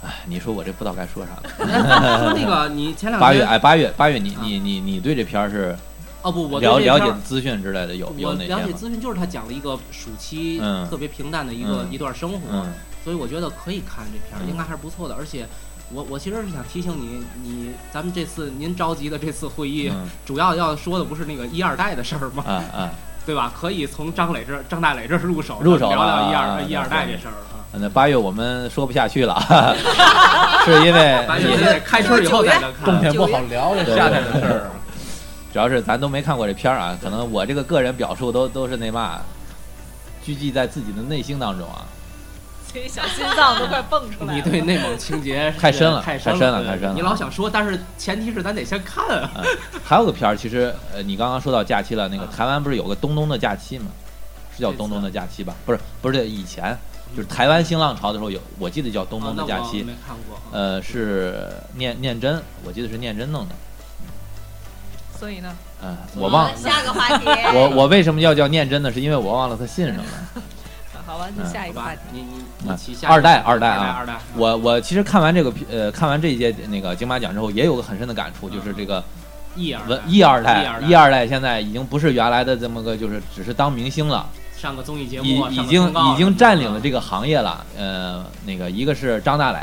[0.03, 2.19] 哎，你说我这不知道该说啥了。
[2.19, 5.77] 说那个，你前两八月哎，八月八月，你你你你对这片儿是
[6.23, 8.47] 哦不，我对了解资讯之类的有我有哪些？
[8.47, 12.71] 了解资讯，就是他讲了一个暑期嗯特别平淡的一个、嗯一段生活，嗯
[13.03, 15.15] 所以我觉得可以看这片儿，嗯应该还是不错的。
[15.15, 15.47] 而且
[15.91, 22.43] 我我其实是想提醒你，你咱们这次您召集的这次会议，嗯主要要说的不是那个一二代的事儿吗？
[22.47, 22.89] 啊啊，
[23.25, 23.51] 对吧？
[23.59, 27.57] 可以从张磊这张大磊这儿入手，入手聊聊一啊啊二一二代这事儿啊。
[27.73, 29.33] 那八月我们说不下去了，
[30.65, 32.85] 是因为八月得开春以后再能看。
[32.85, 34.69] 冬天不好聊夏天的事儿。
[35.51, 39.21] 主要是咱都没看过这片儿啊，可能我这个个人表述都都是那嘛，
[40.23, 41.85] 拘记在自己的内心当中啊。
[42.71, 44.33] 所以小心脏都快蹦出来了。
[44.33, 49.43] 你对内蒙情节 太深了太太深了对太深了你老想说，但是前提是咱得先看啊。
[49.83, 53.87] 还有个片儿，其实呃，你刚刚说到假期了，那个啊台湾不是有个东东的假期吗？
[54.55, 55.53] 是叫东东的假期吧？
[55.65, 56.77] 不是，不是以前
[57.13, 59.83] 就是台湾新浪潮的时候有，我记得叫东东的假期。
[59.83, 60.39] 没看过。
[60.53, 63.55] 呃，是念念真，我记得是念真弄的。
[65.21, 67.25] 所以呢，嗯、我忘下个话题。
[67.53, 68.91] 我我为什么要叫念真呢？
[68.91, 70.41] 是因为我忘了他姓什么了。
[71.05, 79.03] 好吧，那下一个话题。，你你你啊旗下二代二代二代啊二代，我我其实看完这个片呃看完这一届那个金马奖之后，也有个很深的感触，就是这个
[79.55, 87.63] 一二文代 E 二，E 代二 E 二代现在已经不是原来的这么个就是只是当明星了，上个综艺节目，已已经已经占领了嗯这个行业了。
[87.77, 89.59] 呃，那个一个是张大磊，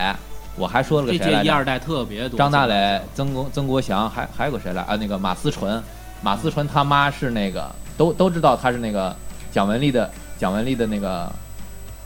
[0.58, 1.54] 我还说了个谁来 E 着？
[1.54, 4.96] 二代特别多，张大磊、曾国曾国祥，还还有个谁来啊？
[4.96, 5.82] 那个马思纯，
[6.22, 9.14] 马思纯他妈是那个都都知道她是那个
[9.52, 11.30] 蒋雯丽的蒋雯丽的那个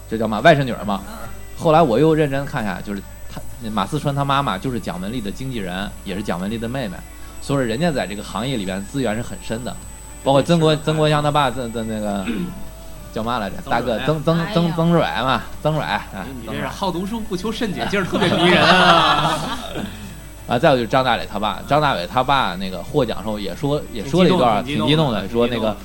[0.09, 1.01] 这叫嘛外甥女儿嘛。
[1.57, 3.41] 后来我又认真看一下，就是他
[3.71, 6.97] 马思纯他妈妈就是蒋雯丽的经纪人，也是蒋雯丽的妹妹，
[7.41, 9.75] 所以人家在这个行业里边资源是很深的，
[10.25, 12.27] 包括曾国曾国祥他爸在在那个
[13.13, 13.57] 叫嘛来着？
[13.69, 16.01] 大哥曾曾曾曾蕊嘛，曾蕊，哎
[16.41, 19.39] 你这是好读书不求甚解，劲儿特别迷人啊！
[20.49, 25.77] 啊，再有就是张大磊他爸，张大伟他爸那个获奖时候也说也说了一段挺挺激动的，说那个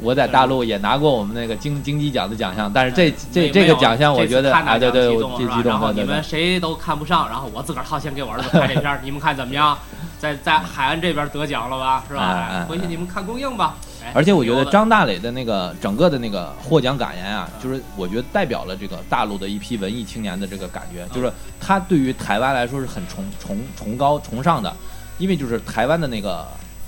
[0.00, 9.76] 我在大陆也拿过我们那个金金鸡奖的奖项，但是这这这个奖项我觉得啊，对奖对，激动我最激动然后你们谁都看不上，然后我自个儿掏钱给我儿子拍这片儿，你们看怎么样？
[10.18, 12.66] 在在海岸这边得奖了吧，是吧？
[12.68, 13.76] 回去你们看公映吧。
[14.08, 21.30] 哎而且我觉得张大磊的那个整个的那个获奖感言啊，就是我觉得代表了这个大陆的一批文艺青年的这个感觉，就是
[21.60, 24.74] 他对于台湾来说是很崇崇崇高崇尚的，
[25.18, 26.46] 因为就是台湾的那个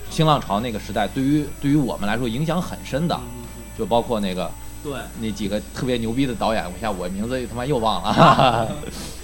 [0.09, 3.43] 新浪潮那个时代，对于对于我们来说影响很深的，嗯
[3.77, 4.51] 就包括那个
[4.83, 8.67] 对，那几个特别牛逼的导演，我一下我名字他妈又忘了。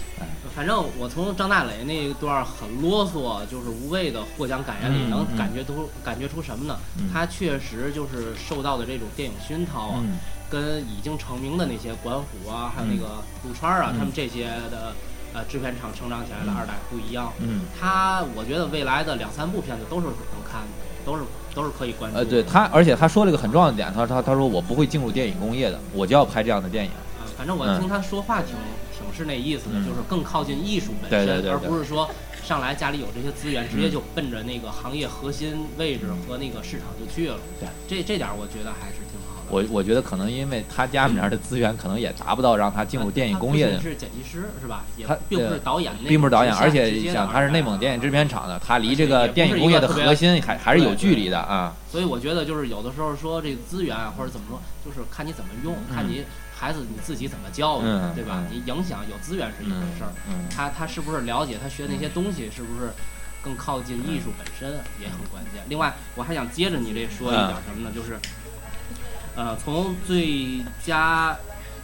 [0.58, 6.80] 反正我从张大磊那段儿很啰嗦，就是无谓的获奖感言里，嗯能嗯感觉出感觉出什么呢？
[6.98, 10.18] 嗯他确实就是受到的这种电影熏陶啊，嗯
[10.50, 14.96] 跟已经成名的那些管虎啊，还有那个陆川啊，嗯他们这些的
[15.32, 17.32] 呃制片厂成长起来的二代不一样。
[17.38, 21.22] 嗯，他我觉得未来的两三部片子都是能看的，都是
[21.54, 22.24] 都是可以关注的。
[22.24, 26.90] 呃，对他，而且他说了一个很重要的点，他他他说我不会进入电影工业的，我就要拍这样的电影。
[27.22, 28.56] 啊，反正我听他说话挺、
[28.98, 29.86] 挺是那意思的，嗯。
[29.86, 32.10] 就是更靠近艺术本身，而不是说
[32.44, 37.38] 上来家里有这些资源，直接就奔着那个行业核心位置和那个市场就去了。
[37.60, 39.48] 对，这这点儿我觉得还是挺好的。
[39.50, 44.84] 我我觉得可能因为他家里面的资源可能也达不到让他进入电影工业的是剪辑师是吧？
[44.98, 51.74] 也他并不是导演那并不是导演，而且想他是内蒙电影制片厂的，他离这个电影工业的核心还还是有距离的啊。
[51.90, 56.24] 所以我觉得就是有的时候说这个资源啊或者怎么说，就是看你怎么用，看你
[56.58, 58.42] 孩子你自己怎么教育，嗯对吧？
[58.42, 58.48] 嗯。
[58.52, 62.92] 你影响有资源是一回嗯事儿，嗯他他是不是了解他学那些东西是不是
[63.44, 65.64] 更靠近艺术本身也很关键。
[65.70, 67.92] 另外，我还想接着你这说一点什么呢？
[67.94, 68.20] 就是，
[69.36, 71.38] 呃，从最佳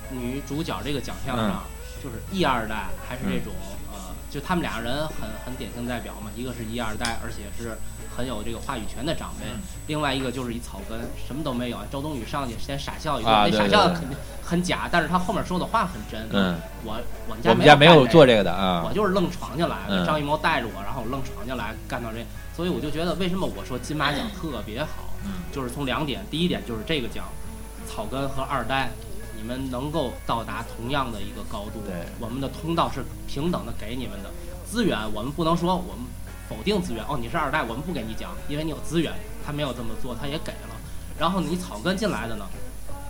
[0.09, 1.63] 女主角这个奖项上，
[2.03, 3.53] 就是一二代还是这种、
[3.91, 3.99] 呃，
[4.29, 7.77] 就他们俩人很很典型代表嘛，一个是一二代，而且是
[8.15, 11.77] 很有这个话语权的长辈，嗯另外一个就是一草根，什么都没有。
[11.91, 16.27] 周冬雨上去先傻笑一顿，那傻笑肯定很假，但是他后面说的话很真。
[16.31, 16.93] 嗯，我
[17.27, 18.93] 我们我们家没有做这个的啊我。
[18.93, 22.23] 就是愣闯进来的，嗯张艺谋带着我，然后我愣闯进来干到这，
[22.55, 27.25] 所以我就觉得为什么我说金马奖特别好，嗯就是从两点，第一点就是这个奖，
[27.87, 28.91] 草根和二代，
[29.35, 34.29] 你们能够到达同样的一个高度，对我们的通道是平等的给你们的
[34.65, 36.05] 资源，我们不能说我们
[36.55, 39.11] 否定资源，哦，你是二代，我们不给你奖，因为你有资源，
[39.43, 40.77] 他没有这么做，他也给了，
[41.17, 42.45] 然后你草根进来的呢，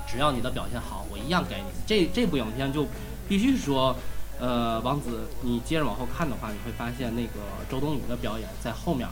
[0.07, 1.65] 只要你的表现好，我一样给你。
[1.85, 2.87] 这这部影片就
[3.27, 3.93] 必须说，
[4.39, 9.05] 呃，王子，你接着往后看的话，你会发现那个周冬雨的表演在后面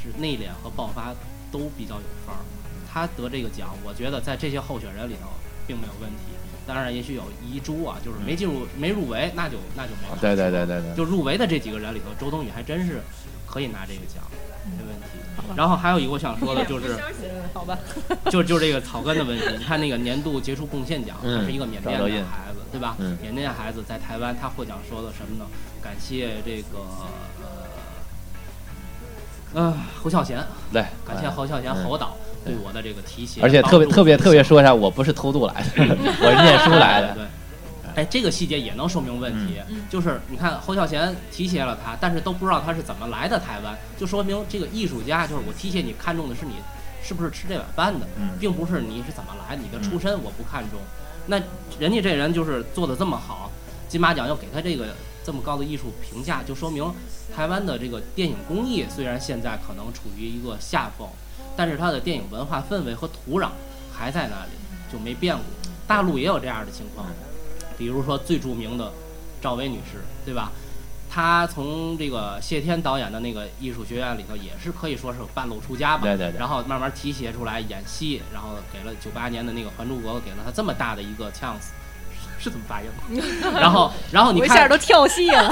[0.00, 1.12] 是内敛和爆发
[1.50, 2.40] 都比较有范儿。
[2.88, 5.28] 她得这个奖，我觉得在这些候选人里头
[5.66, 6.35] 并没有问题。
[6.66, 10.16] 当然，也许有遗珠啊，就是没进入、没入围，那就那就没有。
[10.20, 13.00] 对对对对对，就入围的这几个人里头，周冬雨还真是
[13.46, 14.22] 可以拿这个奖，
[14.76, 15.06] 没问题。
[15.54, 17.78] 然后还有一个我想说的就是， 嗯，好吧，
[18.30, 19.44] 就就这个草根的问题。
[19.56, 22.96] 你看那个年度杰出贡献奖，是一个缅甸的孩子，对吧？
[22.98, 25.46] 嗯缅甸孩子在台湾，他获奖说的什么呢？
[25.80, 26.78] 感谢这个
[29.54, 32.16] 呃呃侯孝贤，对，感谢侯孝贤嗯侯导
[32.46, 37.14] 对我的这个提携，而且特别特别特别说一下，我不是偷渡来的，我是念书来的。
[37.14, 37.24] 对。
[37.96, 39.54] 哎，这个细节也能说明问题，
[39.88, 46.56] 就是你看侯孝贤提携了他，但是都不知道他是怎么来的台湾，就说明这个艺术家就是我提携你，看中的是你
[47.02, 48.06] 是不是吃这碗饭的，
[48.38, 50.78] 并不是你是怎么来，你的出身我不看重。
[51.26, 51.40] 那
[51.80, 53.50] 人家这人就是做的这么好，
[53.88, 54.88] 金马奖又给他这个
[55.24, 56.84] 这么高的艺术评价，就说明
[57.34, 61.08] 台湾的这个电影工艺虽然现在可能处于一个下风，
[61.56, 63.48] 但是它的电影文化氛围和土壤
[63.92, 64.50] 还在那里，
[64.92, 65.44] 就没变过。
[65.86, 67.06] 大陆也有这样的情况，
[67.78, 68.92] 比如说最著名的
[69.40, 70.52] 赵薇女士，对吧？
[71.08, 76.02] 她从这个谢天导演的那个艺术学院里头，也是可以说是半路出家吧。
[76.02, 81.70] 对对对然后慢慢提携出来演戏，然后给了九八年的那个《还珠格格》，给了她这么大的一个 chance，
[82.46, 82.86] 是这么发音
[83.50, 83.58] 吗？
[83.60, 85.50] 然后，然后你看，我一下都跳戏了。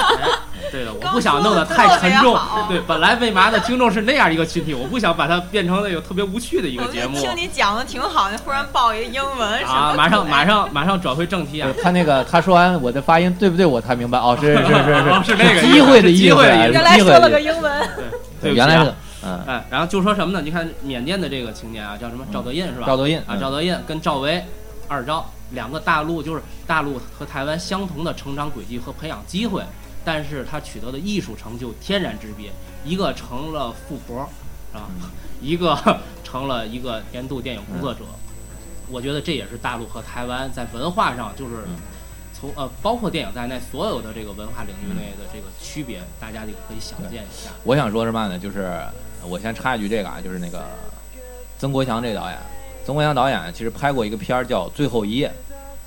[0.71, 2.39] 对的，我不想弄得太沉重。
[2.69, 9.93] 对，本来为嘛的听众是那样一个群体，我不想把它变成那个特别无趣的一个节目听你讲的挺好，的忽然报一个英文啊！
[9.97, 11.69] 马上马上马上转回正题啊！
[11.83, 14.73] 他那个他说完我的发音对不对，我才明白哦，是是是
[15.11, 17.89] 哦是是那个机会的意思，机会的意思哎原来说了个英文，
[18.41, 18.95] 对原来是
[19.27, 20.41] 嗯，哎，然后就说什么呢？
[20.45, 22.25] 你看缅甸的这个青年啊，叫什么？
[22.33, 22.87] 赵德胤是吧？
[22.87, 24.45] 赵德胤啊，赵德胤跟赵薇
[24.87, 29.63] 二赵两个大陆就是大陆和台湾相同的成长轨迹和培养机会，
[30.05, 32.51] 但是他取得的艺术成就天壤之别，
[32.85, 34.21] 一个成了富婆
[34.73, 35.09] 啊，嗯
[35.41, 35.77] 一个
[36.25, 38.01] 成了一个年度电影工作者。
[38.91, 41.77] 我觉得这也是大陆和台湾在文化上就是嗯
[42.39, 47.51] 从呃包括电影在内所有的这个文化领域内的这个区别，大家就可以想见一下。
[47.63, 48.39] 我想说什么呢？
[48.39, 48.79] 就是
[49.27, 50.67] 我先插一句这个啊，就是那个
[51.59, 52.39] 曾国强这个导演，
[52.85, 55.29] 曾国祥导演其实拍过一个片儿叫《最后一夜》，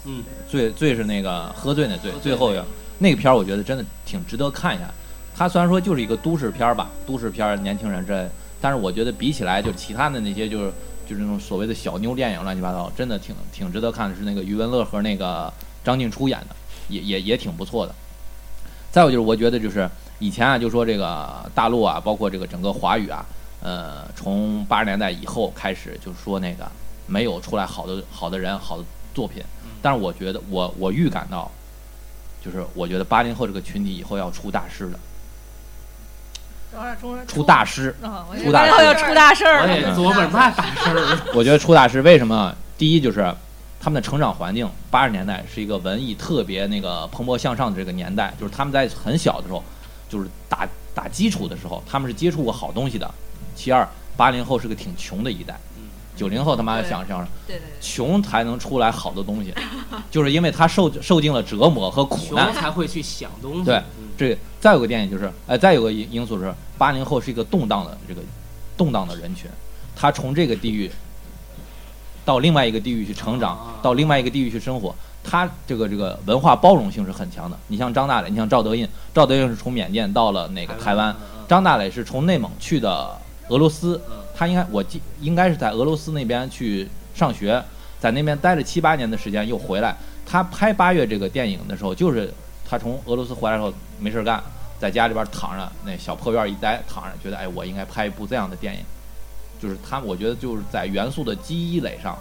[0.05, 2.59] 嗯，醉醉是那个喝醉那醉最后一
[2.97, 4.89] 那个片儿，我觉得真的挺值得看一下。
[5.35, 8.27] 他虽然说就是一个都市片儿吧，都市片儿年轻人之类，
[8.59, 10.73] 但是我觉得比起来，就其他的那些就是
[11.07, 14.15] 就是那种所谓的小妞电影乱七八糟，真的挺挺值得看的。
[14.15, 16.55] 是那个余文乐和那个张静初演的，
[16.89, 17.93] 也也也挺不错的。
[18.91, 19.87] 再有就是我觉得就是
[20.17, 23.23] 以前啊，就说这个大陆啊，包括这个整个华语啊，
[23.61, 26.67] 呃，从八十年代以后开始，就说那个
[27.07, 28.83] 没有出来好的好的人、好的
[29.15, 29.43] 作品。
[29.81, 31.49] 但是我觉得，我我预感到，
[32.43, 34.99] 就是我觉得八零后这个群体以后要出大师的，
[37.25, 37.95] 出大师。
[38.01, 38.25] 啊！
[38.29, 39.73] 我出大事以为要出大事儿了。
[39.73, 41.17] 我也琢磨嘛大事儿。
[41.33, 42.53] 我觉得出大师为什么？
[42.77, 43.33] 第一就是
[43.79, 49.63] 他们的成长环境，八十年代是一个文艺特别那个蓬勃向上的这个年代，就是他们在很小的时候，
[50.09, 53.09] 就是打打基础的时候，他们是接触过好东西的。
[53.55, 55.57] 其二，八零后是个挺穷的一代，
[56.17, 59.53] 九零后他妈的想想对对对，穷才能出来好的东西，
[60.11, 62.51] 就是因为他受受尽了折磨和苦难。
[62.51, 62.55] 穷。
[62.55, 63.63] 才会去想东西。
[63.63, 64.09] 对嗯。
[64.17, 68.21] 这再有个电影就是，哎，再有个因因素是，八零后是一个动荡的这个
[68.75, 69.49] 动荡的人群，
[69.95, 70.91] 他从这个地域
[72.25, 74.93] 到另外一个地域去成长啊，到另外一个地域去生活，
[75.23, 77.57] 他这个这个文化包容性是很强的。
[77.67, 81.45] 你像张大磊，你像赵德胤，赵德胤是从缅甸到了那个台湾，，嗯。
[81.47, 83.15] 张大磊是从内蒙去的
[83.47, 87.59] 俄罗斯，嗯他应该我记应该是在俄罗斯那边去上学，
[87.99, 89.95] 在那边待了七八年的时间，又回来。
[90.27, 92.31] 他拍《八月》这个电影的时候，就是
[92.69, 94.43] 他从俄罗斯回来之后没事儿干，
[94.79, 98.81] 在家里边躺着，那小破院儿一待，躺着，觉得哎，我应该拍一部这样的电影。
[99.59, 102.15] 就是他，我觉得就是在元素的积累上，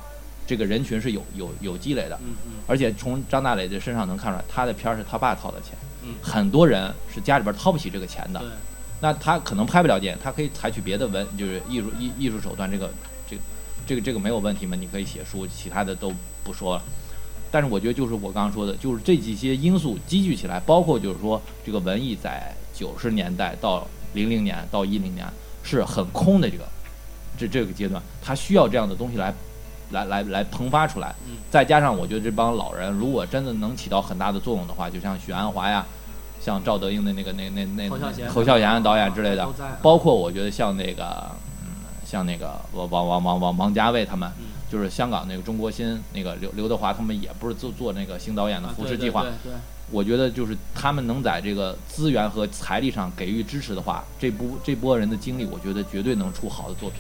[0.46, 8.40] 这个人群是有有有积累的，嗯嗯而且从张大磊的身上能看出来，他的片儿是他爸掏的钱，嗯很多人是家里边掏不起这个钱的。
[9.01, 12.90] 对，那他可能拍不了电影，他可以采取别的文，就是艺术艺艺术手段，这个
[13.28, 13.42] 这个
[13.86, 14.76] 这个这个没有问题嘛？
[14.76, 16.82] 你可以写书，其他的都不说了。
[17.51, 25.26] 但是我觉得就是我刚刚说的，就是这几些因素积聚起来，包括就是说这个文艺在九十年代到零零年到一零年
[25.62, 26.64] 是很空的这个
[27.38, 29.32] 这这个阶段，它需要这样的东西来
[29.92, 31.36] 来来来蓬发出来嗯。
[31.51, 35.86] 再加上我觉得这帮老人如果真的能起到很大的作用的话，就像许鞍华呀，
[36.41, 37.89] 像赵德胤的那个那那那
[38.28, 39.49] 侯孝贤导演之类的
[39.82, 41.30] 包括我觉得像那个，
[41.62, 41.68] 嗯，
[42.05, 49.22] 像那个王王王王王王家卫他们，嗯就是香港那个中国新那个刘刘德华他们也不是做做那个新导演的啊扶持计划。
[49.22, 49.55] 对对对
[49.93, 56.99] 我觉得就是他们能在这个资源和财力上给予支持的话，这部这波人的精力，我觉得绝对能出好的作品。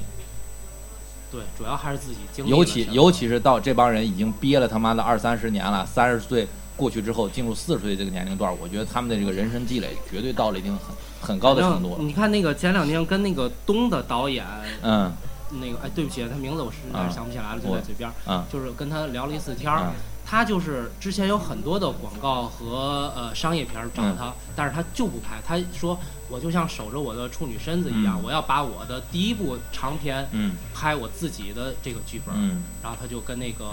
[1.32, 6.46] 对，主要还是自己经历尤其尤其是到这帮人已经憋了他妈的二三十年了，三十岁
[6.76, 11.96] 过去之后，进入四十岁这个年龄段，我觉得他们的这个人生积累绝对到了一定很很高的程度。
[12.00, 14.44] 你看那个前两天跟那个东的导演，
[14.82, 15.12] 嗯
[15.60, 18.12] 那个哎，对不起，他名字我实在啊是想不起来了，就在嘴边儿。
[18.26, 19.92] 嗯就是跟他聊了一次天儿，嗯
[20.28, 25.40] 他就是之前有很多的广告和呃商业片儿找嗯他，但是他就不拍。
[25.46, 25.96] 他说
[26.28, 32.38] 我就像守着我的处女身子一样，嗯我要把我的第一部长片嗯拍我自己的这个剧本儿。
[32.38, 33.64] 嗯然后他就跟那个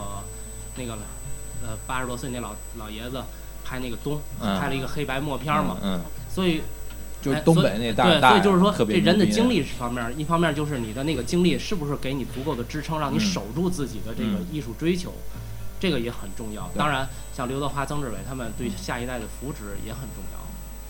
[0.77, 0.95] 那个
[1.63, 3.21] 呃八十多岁那老老爷子
[3.63, 5.77] 拍那个东，嗯拍了一个黑白默片儿嘛。
[5.81, 5.99] 嗯，
[6.29, 6.61] 所以
[7.21, 15.13] 就是东北那大对，大所以就是说，这人的牛逼精力是方面儿，一方面就是你的那个精力是不是给你足够的支撑，让你嗯守住自己的这个嗯艺术追求，
[15.79, 16.69] 这个也很重要。
[16.73, 20.39] 对当然，像刘德华、曾志伟他们对下一代的扶持也很重要。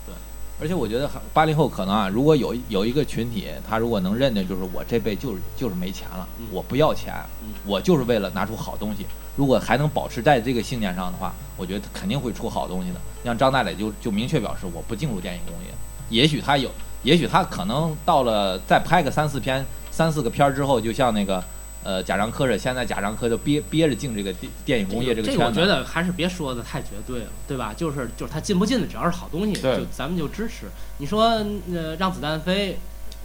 [0.08, 0.16] 对
[0.60, 7.14] 而且我觉得八零后可能啊，如果有有一个群体，他如果能认定就是我这辈就是就是没钱了，嗯我不要钱，
[7.44, 9.06] 嗯我就是为了拿出好东西。
[9.36, 13.00] 如果还能保持在这个信念上的话，我觉得肯定会出好东西的。
[13.24, 15.70] 像张大磊就就明确表示我不进入电影工业，
[16.10, 16.70] 也许他有，
[17.04, 21.44] 也许他可能到了再拍个三四篇三四个片儿之后，就像那个
[21.84, 25.60] 呃贾樟柯似的现在贾樟柯就憋憋着进这个电电影工业这个这圈子。
[25.60, 27.74] 我觉得还是别说的太绝对了，对吧？
[27.76, 30.68] 就是就是他进不进的，只要是好东西，对就咱们就支持。
[30.98, 32.78] 你说呃让子弹飞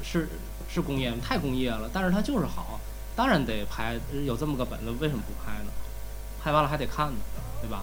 [0.02, 0.28] 是
[0.72, 1.16] 是工业吗？
[1.22, 2.78] 太工业了，但是它就是好，
[3.16, 5.70] 当然得拍，有这么个本子，为什么不拍呢？
[6.42, 7.14] 拍完了还得看呢，
[7.60, 7.82] 对吧？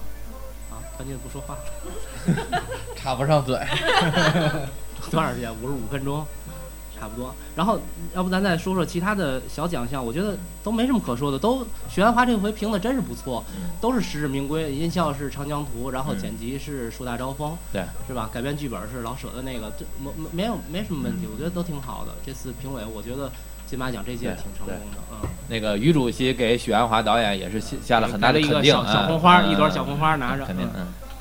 [0.72, 2.62] 啊，关键不说话了，
[2.96, 3.58] 插不上嘴。
[5.12, 5.52] 多长时间？
[5.62, 6.26] 五十五分钟，
[7.00, 7.34] 差不多。
[7.56, 7.80] 然后，
[8.16, 10.04] 要不咱再说说其他的小奖项？
[10.04, 14.74] 我觉得都没什么可说的，都许鞍华这回评的真是不错，嗯都是实至名归。
[14.74, 18.30] 音效是《长江图》，然后嗯剪辑是《树大招风》，对，是吧？
[18.34, 22.14] 改编剧本是老舍的那个，这没没没有没什么问题，我觉得都挺好的。
[22.26, 23.30] 这次评委，我觉得
[23.66, 30.68] 金马奖这届挺成功的，嗯，那个于主席给许鞍华导演也是下下了很大的一个小小红花，嗯一朵小红花拿着，肯定，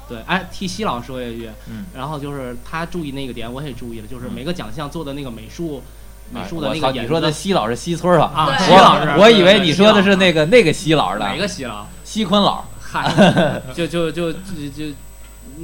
[0.09, 5.82] 对，哎，替西老师说一句，嗯，然后就是他注意那个点，我也注意了，就是每个奖项做的那个美术，
[6.30, 8.32] 美术的那个演你说的西老师西村儿吧？
[8.34, 11.86] 啊，西老师，我我以为你说的是那个那个西老师哪个西老？
[12.05, 13.11] 西昆老，嗨，
[13.74, 14.38] 就就就就
[14.76, 14.84] 就，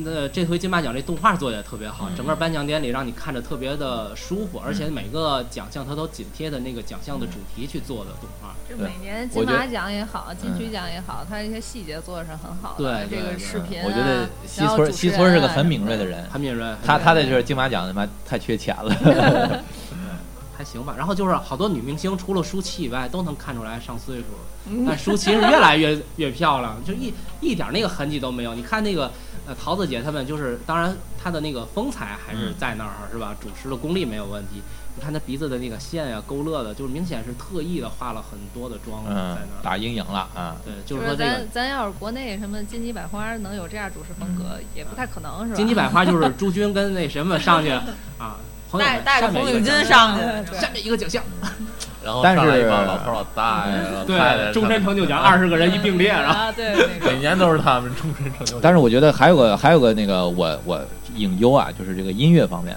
[0.04, 8.54] 那这回金马奖这动画做的也特别好，嗯整个颁奖典礼让你看着特别的舒服，而且每个奖项它都紧贴的那个奖项的主题去做的动画。
[8.68, 13.06] 对就每年金马奖也好，金曲奖也好，它一些细节做的是很好的。
[13.06, 18.94] 对这个视频啊，我觉得西村西村是个很敏锐的人，很敏锐，他他的的就是金马奖他妈太缺钱了，
[20.56, 20.94] 还行吧。
[20.96, 24.24] 然后就是好多女明星，除了舒淇以外，都能看出来上岁数
[24.86, 28.54] 但舒淇是越来越越漂亮，就一一点那个痕迹都没有。
[28.54, 29.10] 你看那个
[29.46, 33.34] 呃桃子姐她们，就是当然她的那个风采还是嗯在那儿，是吧？
[33.40, 34.62] 主持的功力没有问题。
[34.96, 39.14] 你看她鼻子的那个线呀、勾勒的，就是明显是特意的画了很多的妆在嗯
[39.50, 39.62] 那，儿。
[39.62, 45.56] 打阴影了啊，对，就就是说这个咱咱要是国内什么金鸡百花能有这样主持风格，也不太可能是吧？
[45.56, 47.70] 金鸡百花就是 朱军跟那什么上去
[48.18, 48.36] 啊，
[48.78, 50.16] 带带着红领巾上
[50.46, 51.22] 去，下面一个奖项，
[52.04, 57.18] 然后但上来一是帮老头老大太太对，终身成就奖二十个人一并列，然后啊，对 每。
[57.18, 58.58] 年都是他们终身成就。
[58.60, 60.80] 但是我觉得还有个还有个那个我我
[61.14, 62.76] 隐忧啊，就是这个音乐方面，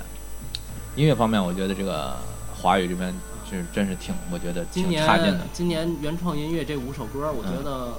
[0.95, 2.13] 音乐方面我觉得这个
[2.53, 3.13] 华语这边
[3.49, 7.93] 是真是挺我觉得挺今年差劲的，今年原创音乐这五首歌，我觉得，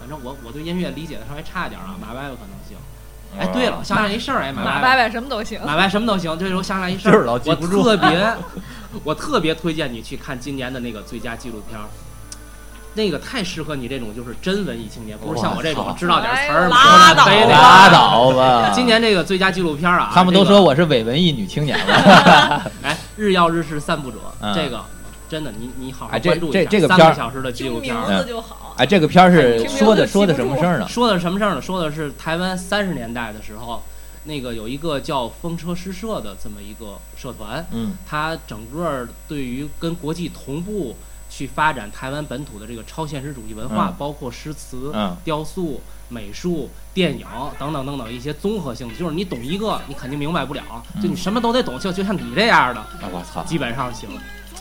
[0.00, 2.76] 反正我我对音乐理解的稍微差一点啊，马歪有可能行。
[3.38, 6.36] 哎，对了，想起来一事儿，哎，马歪，马拜拜什么都行，买卖什么都行。
[6.38, 8.34] 这时候想起来一事儿，我老记不住特别，
[9.04, 11.84] 我特别推荐你去看今年的那个最佳纪录片儿。
[12.94, 24.82] 那个太适合你这种就是真文艺青年，不是像我这种知道点词哎儿、呦拉倒拉倒吧， 今年这个最佳纪录片儿啊，他们都说我是伪文艺女青年了， 哎，日曜日式散步者，嗯这个
[25.28, 26.58] 真的，你你好好关注一下。
[26.60, 28.65] 这这个片儿三个小时的纪录片儿，听名字就好。
[28.76, 30.86] 哎，这个片儿是说的说的什么事儿呢？
[30.88, 31.62] 说的是什么事儿呢？
[31.62, 33.82] 说的是台湾三十年代的时候，
[34.24, 40.94] 那个有一个叫风车诗社的这么一个社团，嗯它整个对于跟国际同步
[41.30, 47.26] 去发展台湾本土的这个超现实主义文化，嗯包括诗词、嗯雕塑、美术、电影
[47.58, 50.62] 等等等等一些综合性的，就是你懂一个，你肯定明白不了，
[50.96, 54.10] 嗯就你什么都得懂，就就像你这样的，啊我操，基本上行。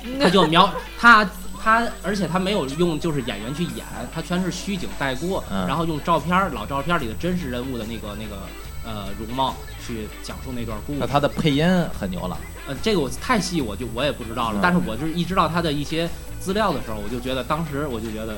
[0.21, 1.27] 他就描他
[1.65, 8.43] 他，而且他没有用就是演员去演，他全是虚景带过，嗯然后用照片儿老照片儿里的真实人物的那个那个
[8.85, 10.99] 呃容貌去讲述那段故事。
[10.99, 11.65] 那他的配音
[11.99, 12.37] 很牛了，
[12.67, 16.07] 呃，这个我太细我就我也不知道了，嗯但是我就是一知道他的一些
[16.39, 18.37] 资料的时候，我就觉得当时我就觉得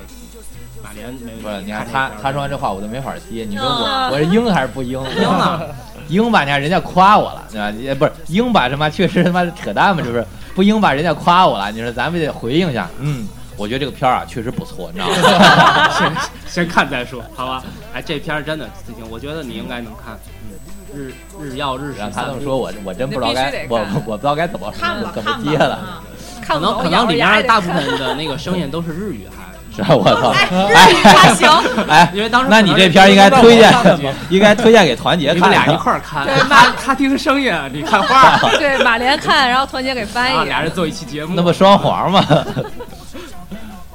[0.87, 1.61] 马莲没不是？
[1.63, 4.91] 你看看他他说完这话我都没法接，你说我嗯我是应还是不应？
[4.91, 5.75] 应了，
[6.07, 7.69] 应吧，你看人家夸我了，对吧？
[7.71, 10.25] 也不是应吧，他妈确实他妈扯淡嘛，这不是
[10.55, 10.93] 不应吧？
[10.93, 13.27] 人家夸我了，你说咱们得回应一下，嗯。
[13.57, 15.89] 我觉得这个片儿啊，确实不错，你知道吗？
[15.97, 16.13] 先
[16.45, 17.63] 先看再说，好吧？
[17.91, 20.15] 哎，这片儿真的不行，我觉得你应该能看。
[20.43, 20.53] 嗯，
[20.95, 21.11] 日
[21.41, 26.03] 日曜日让式他这么说，我我真不知道该我我我不知道该怎么看吧怎么接了。
[26.45, 29.51] 可能可能里面大部分的那个声音都是日语，还
[29.89, 30.29] 我操！
[30.29, 30.47] 哎，
[30.89, 31.49] 日语还行，
[31.87, 33.73] 哎，因为当时那你这片儿应该推荐，
[34.29, 35.75] 应该推荐给团结看你们俩一。
[35.77, 40.45] 块儿看，对马他听声音，你看画， 对马莲看，然后团结给翻译。
[40.45, 42.21] 俩人做一期节目，那不双簧吗？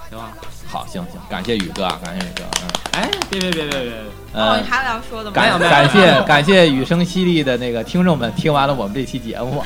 [0.09, 0.31] 行吧？
[0.69, 2.45] 好，行行，感谢宇哥啊，感谢宇哥。
[2.93, 3.93] 哎，别别别别别
[4.35, 5.35] 哦，你呃，还有要说的吗？
[5.35, 9.63] 感感谢感谢雨声犀利的那个听众们，听完了我们这期节目。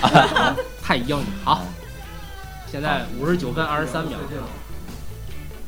[0.83, 1.25] 太硬了。
[1.45, 1.63] 好，
[2.71, 4.19] 现在五十九分二十三秒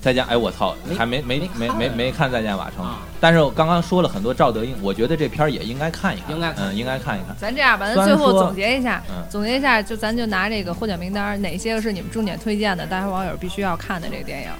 [0.00, 7.36] 再见，哎，我操，还没没没没没没看《再见瓦城》啊，但是我刚刚说了很多赵德胤，我觉得这片儿也应该看一看，应该嗯，应该看一看。
[7.36, 9.24] 咱这样吧，咱最后总结一下，嗯。
[9.28, 14.50] 总结一下，就咱就拿这个获奖名单，哪些个是你们重点推荐的，大家网友必须要看的这个电影？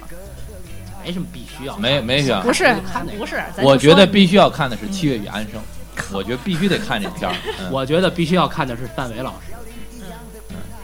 [1.05, 2.41] 没什么必须要，没没需要。
[2.41, 5.53] 不是看不是，我觉得必须要看的是《七月与安生》，
[6.11, 7.35] 我觉得必须得看这片儿。
[7.61, 7.71] 嗯。
[7.71, 9.53] 我觉得必须要看的是范伟老师，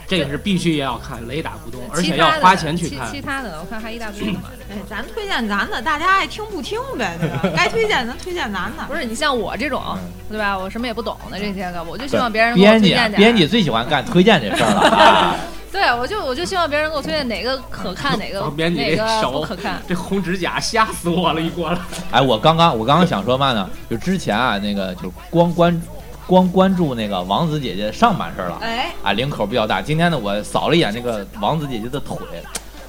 [0.06, 3.16] 这个是必须也要看，雷打不动，而且要花钱去看其。
[3.16, 4.50] 其他的我看还一大堆呢嘛。
[4.70, 7.40] 哎，咱推荐咱的，大家爱听不听呗，对吧？
[7.56, 8.84] 该推荐咱推荐咱的。
[8.86, 9.98] 不是你像我这种，嗯
[10.30, 10.56] 对吧？
[10.56, 13.18] 我什么也不懂的这些个，我就希望别人给我编辑啊推荐点儿。
[13.18, 15.36] 编辑最喜欢干推荐这事儿了啊。
[15.72, 19.82] 对，我就我就希望别人给我推荐哪个可看，哪个 当编辑哪个这手不可看。
[19.86, 21.78] 这红指甲吓死我了，一过来。
[22.12, 23.68] 哎，我刚刚我刚刚想说嘛呢？
[23.90, 25.78] 就之前啊，那个就光关
[26.26, 29.80] 光关注那个王子姐姐上半身了，哎，啊，领口比较大。
[29.80, 32.16] 今天呢，我扫了一眼那个王子姐姐的腿，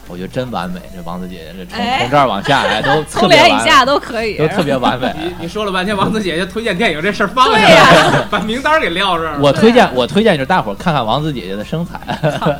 [0.07, 0.79] 我觉得真完美。
[0.95, 4.37] 这王子姐姐这从哎从这儿往下来都 特从别完美，脸以下都可以。
[4.37, 5.13] 都特别完美。
[5.19, 9.39] 你你说了半天王子姐姐推荐电影这事儿放对下呀 把名单给撂这儿了。
[9.39, 11.99] 我推荐我推荐就是大伙儿看看王子姐姐的身材，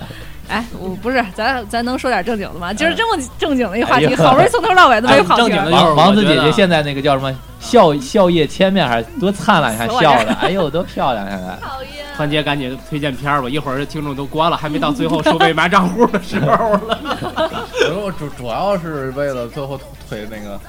[0.49, 2.73] 哎，我不是，咱咱能说点正经的吗？
[2.73, 5.71] 今儿哎这么正经的一话题，好不容易从头到尾都没跑正经的。
[5.71, 11.27] 就是王王子姐姐现在那个叫什么笑笑靥千面，还是多灿烂，你看笑的，哎呦多漂亮！
[11.29, 12.05] 现在讨厌。
[12.15, 16.97] 团结赶紧推荐片儿吧，一会儿听众都关了，还没到最后收为嘛账户的时候了。
[17.89, 19.79] 我说我主主要是为了最后
[20.09, 20.59] 腿那个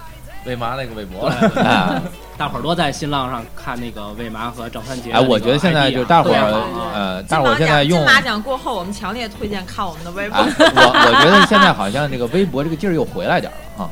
[0.45, 1.27] 为嘛那个微博。
[1.63, 2.01] 啊，
[2.37, 5.21] 大伙儿多在新浪上看那个魏麻和郑三杰的哎。
[5.21, 10.47] 我觉得现在就大伙儿呃，大伙儿现在用金马奖过后，我们强烈推荐看我们的微博啊，。
[10.47, 13.91] 我我觉得现在好像这个微博这个劲儿又回来点儿了啊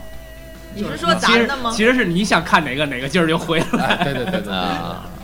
[0.74, 1.72] 你是说咱的吗？
[1.74, 3.86] 其实是你想看哪个哪个劲儿就回来。
[3.86, 4.54] 哎，对对对对对。
[4.54, 5.04] 啊！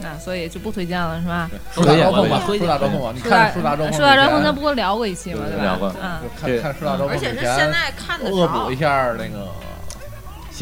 [0.00, 1.50] 那所以就不推荐了是吧？
[1.72, 2.28] 树大招风
[2.58, 5.40] 树大招风吧，你树大看树大招风，树大招风，咱不过聊过一期吗？
[5.48, 5.62] 对吧？
[5.64, 8.76] 聊过嗯，就看看树大招风而且是现在看的少恶补一。
[8.76, 9.48] 下那个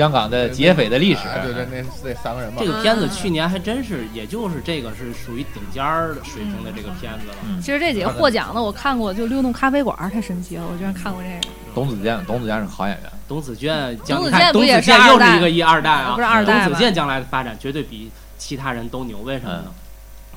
[0.01, 2.63] 香港的劫匪的历史，哎对对，那那三个人嘛。
[2.65, 7.35] 这，个片子去年还真是，也就是这个是属于顶尖儿的水平的这个片子了。
[7.47, 11.55] 嗯，其实这几个获奖的我看过，就《溜动咖啡馆》太神奇了，我居然看过这个。
[11.75, 19.67] 董子健，董子健是个好演员，董子健将董子健不也是健二代又是一个一二代啊，不是二代吗董子健将来的发展绝对比其他人都牛，为什么呢？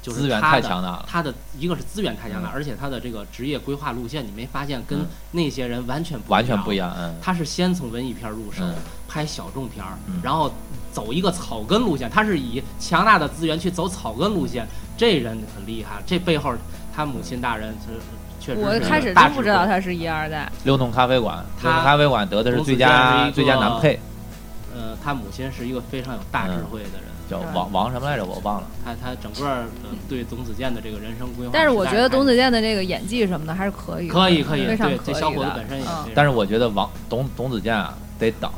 [0.02, 1.06] 就是资源他的太强大了。
[1.08, 2.52] 他的一个是资源太强大，嗯。
[2.54, 5.08] 而且他的这个职业规划路线，你没发现跟嗯。
[5.32, 6.90] 那些人完全不完全不一样。
[6.90, 7.16] 样，嗯。
[7.22, 8.76] 他是先从文艺片入手，嗯
[9.14, 10.52] 拍小众片儿嗯，然后
[10.92, 12.10] 走一个草根路线。
[12.10, 16.02] 他是以强大的资源去走草根路线，这人很厉害。
[16.04, 16.52] 这背后
[16.96, 18.00] 他母亲大人是
[18.40, 24.00] 确实是我开始大真不知道他是一二代，溜动咖啡馆，他溜动咖啡馆得的是最佳最佳男配，
[24.74, 27.14] 呃，他母亲是一个非常有大智慧的人。
[27.30, 28.26] 叫嗯王王什么来着？
[28.26, 28.68] 我忘了。
[28.84, 29.66] 他他整个的
[30.10, 38.52] 对董子健的这个人生规划，但是我觉得董子健的这个演技什么的还是可以，可以可以，非常对可以的这小伙子本身也嗯但是我觉得王董董子健啊得等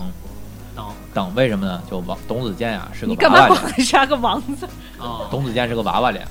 [0.76, 1.82] 等等，为什么呢？
[1.90, 4.68] 就王董子健呀是个你干嘛娃娃脸，杀个王字？
[5.00, 6.28] 哦，董子健是个娃娃脸，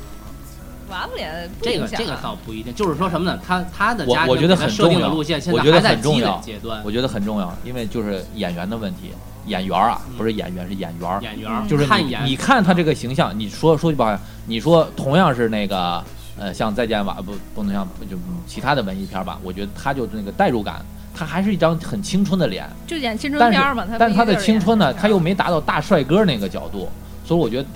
[0.91, 3.39] 娃娃脸不这个这个倒不一定，就是说什么呢？
[3.47, 9.13] 他他的我家庭我觉得很给他设定重要路线现我觉得在还在积累很重要阶段，我觉得很重要，因为就是演员的问题，
[9.47, 16.03] 演员啊嗯不是演员是演员，演员儿就是你看演你看他这个形象，你说说句不好听，你说同样是那个
[16.39, 18.17] 呃像再见吧不不能像就
[18.47, 20.85] 其他的文艺片吧，我觉得他就那个代入感，
[21.15, 26.89] 他还是一张很青春的脸，就演青春片嘛，他但是他的青春呢，他又没达到大帅哥那个角度，
[27.25, 27.69] 所以我觉得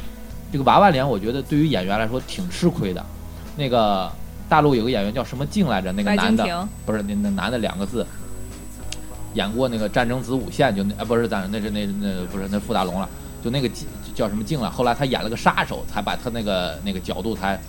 [0.50, 3.04] 这个娃娃脸，我觉得对于演员来说挺吃亏的。
[3.56, 4.10] 那个
[4.48, 8.06] 大陆有个演员叫什么静来着，那个男的，不是那那男的两个字，
[9.34, 13.08] 演过那个《战争子午线》，就那啊不是咱那是那那不是那傅大龙了，
[13.44, 13.68] 就那个
[14.14, 14.70] 叫什么静了。
[14.70, 17.60] 后来他演了个杀手，才把他那个那个角度才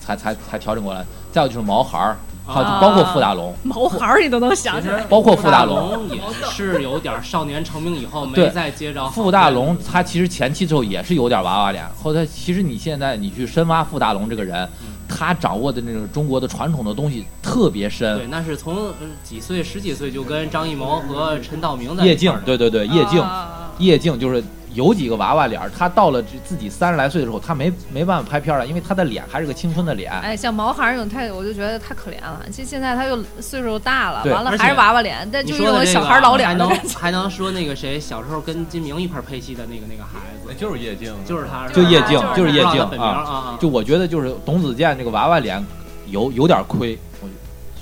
[0.00, 1.04] 才才才调整过来。
[1.32, 2.16] 再有就是毛孩儿，
[2.46, 5.92] 还有就包括傅大龙， 毛孩儿你都能想起来，包括傅大龙。
[5.92, 6.08] 龙。
[6.08, 6.20] 也
[6.50, 14.68] 是有点少年成名以后没对再接着傅大龙他其实前期之后也是有点娃娃脸，后来其实你现在你去深挖傅大龙这个人，
[15.08, 18.16] 他掌握的那种中国的传统的东西特别深。
[18.16, 18.26] 对，。
[18.28, 18.94] 那是从呃
[19.24, 23.70] 几岁十几岁就跟张艺谋和陈道明在叶静对对对，叶静，啊。
[23.78, 24.42] 叶静就是
[24.76, 30.12] 有几个娃娃脸，他到了自己三十来岁的时候，他没没办法拍片了，因为他的脸还是个青春的脸。
[30.12, 32.44] 哎，像毛孩儿那种太，我就觉得太可怜了。
[32.52, 36.68] 其实现在他又岁数大了，完了还是娃娃脸，但就是那种说的这个小孩老脸还能。
[37.00, 45.64] 还能说那个谁小时候跟金明一块儿配戏的那个那个孩子，就是叶静，就是他，就叶静就是叶静啊，就我觉得就是董子健这个娃娃脸
[46.08, 47.15] 有有点亏，我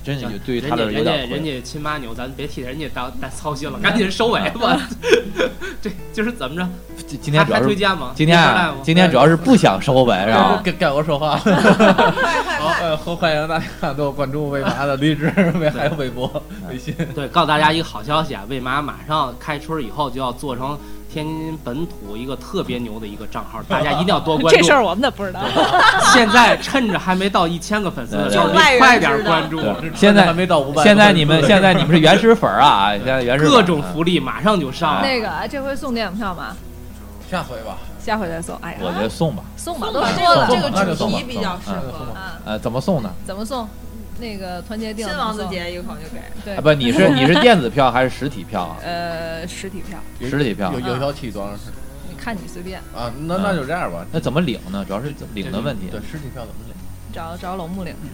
[0.05, 1.45] 真是行有对于人家他人家人。
[1.45, 4.79] 家亲妈牛，咱别替人家当担操心了，赶紧收尾吧。
[5.81, 6.69] 这就是怎么着？
[7.07, 8.13] 今今天还主要是推荐吗？
[8.15, 10.61] 今天今天主要是不想收尾是吧？
[10.63, 12.05] 该该我说话 了。
[12.61, 16.31] 好，呃，欢欢迎大家多关注魏妈的 励志，微还有微博、
[16.69, 16.95] 微信。
[17.15, 20.79] 对，告诉大家一个好消息啊，魏妈马上开春以后就要做成
[21.15, 24.59] 天津本土一个特别牛的一个账号，大家一定要多关注。
[24.61, 25.41] 这事儿我们咋不知道？
[26.13, 29.61] 现在趁着还没到一千个粉丝的时候，你快点关注。
[29.95, 35.01] 现在还没到五百，现在你们 现在你们是原始粉儿啊，现在原始各种福利马上就上。
[35.03, 36.57] 那个这回送电影票吗？
[37.31, 37.79] 下回吧。
[38.01, 38.57] 下回再送。
[38.61, 42.13] 哎呀，我觉得送吧，送吧，送吧，这都说了个这个主题比较适合。
[42.13, 43.11] 啊，呃，怎么送呢？
[43.25, 43.69] 怎么送？
[44.19, 46.23] 那个团结定了新王子送节一口就给。
[46.45, 48.77] 对啊，不，你是你是电子票还是实体票啊？
[48.83, 49.99] 呃实体票，
[50.29, 51.75] 实体票有有效期多长时间
[52.09, 53.13] 你看你随便啊？
[53.27, 54.05] 那那就这样吧。
[54.13, 54.85] 那怎么领呢？
[54.87, 55.89] 主要是怎么领的问题。
[55.91, 56.75] 对，实体票怎么领？
[57.13, 58.09] 找找老木领去。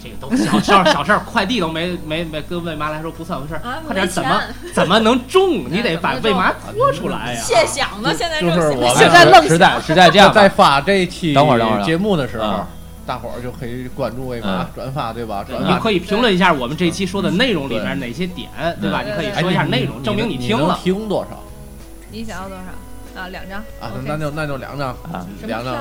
[0.00, 4.42] 这个都小事儿，小事儿，快递都没没没跟魏妈来说不算回事儿，啊快点怎么
[4.74, 5.70] 怎么能中？
[5.70, 7.40] 你得把魏妈拖出来呀！
[7.40, 12.66] 谢想呢，现在就是正我现在愣实在实在这样在发这期等会儿等会儿节目的时候嗯，
[13.06, 14.46] 大伙儿就可以关注魏嗯。
[14.46, 15.44] 妈转发，对吧？
[15.48, 15.74] 转发。
[15.74, 18.48] 你可以评论一下我们这期说的内容里面哪些点，
[18.80, 19.02] 对吧？
[19.02, 20.68] 你可以说一下哎内容，证明你听了。
[20.68, 21.38] 能提供多少？
[22.10, 23.20] 你想要多少？
[23.20, 23.28] 啊？
[23.28, 23.58] 两张。
[23.80, 25.74] 啊那就那就两张，啊，两张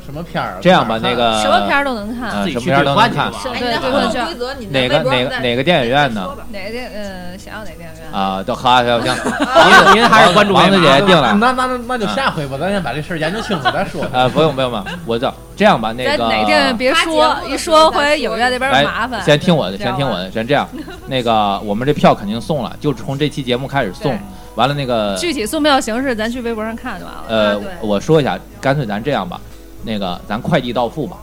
[0.00, 0.58] 什么片儿啊？
[0.60, 2.30] 这样吧，那个什么片儿都能看。
[2.30, 6.28] 呃自己去什么片儿都能看对你的兑换券规则，你哪个哪个哪个电影院呢？
[6.50, 8.12] 哪个电呃想要哪个电影院？
[8.12, 11.34] 啊，都好行行，您您还是关注王子姐定了。
[11.34, 14.04] 那那那那就下回吧，咱先把这事儿研究清楚再说。
[14.12, 15.32] 呃，不用不用不用，我这。
[15.54, 19.22] 这样吧，那个哪个电影院别说一说回影院那边来麻烦。
[19.22, 20.66] 先听我的，先听我的，先这样。
[21.06, 24.18] 那个我们这票肯定送了，就从这期节目开始送。
[24.54, 27.24] 完了那个具体送票形式，咱去微博上看就完了。
[27.28, 29.40] 呃我说一下，干脆咱这样吧，
[29.82, 31.16] 那个咱快递到付吧，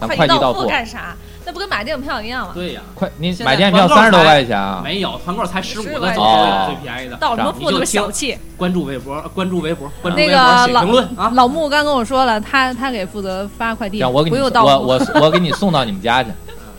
[0.00, 0.66] 咱快递到付。
[0.66, 1.14] 干啥？
[1.46, 2.52] 那不跟买电影票一样吗？
[2.54, 4.80] 对呀，快，你买电影票三十多块钱啊？
[4.82, 7.16] 没有团购才十五15的最哦最便宜的。
[7.16, 8.38] 到什么付那么小气？
[8.56, 11.30] 关注微博，关注微博，关注那微博写个老评论啊。
[11.34, 15.12] 老穆刚跟我说了，他他给负责发快递，我给你不用到我付。
[15.18, 16.30] 我我给你送到你们家去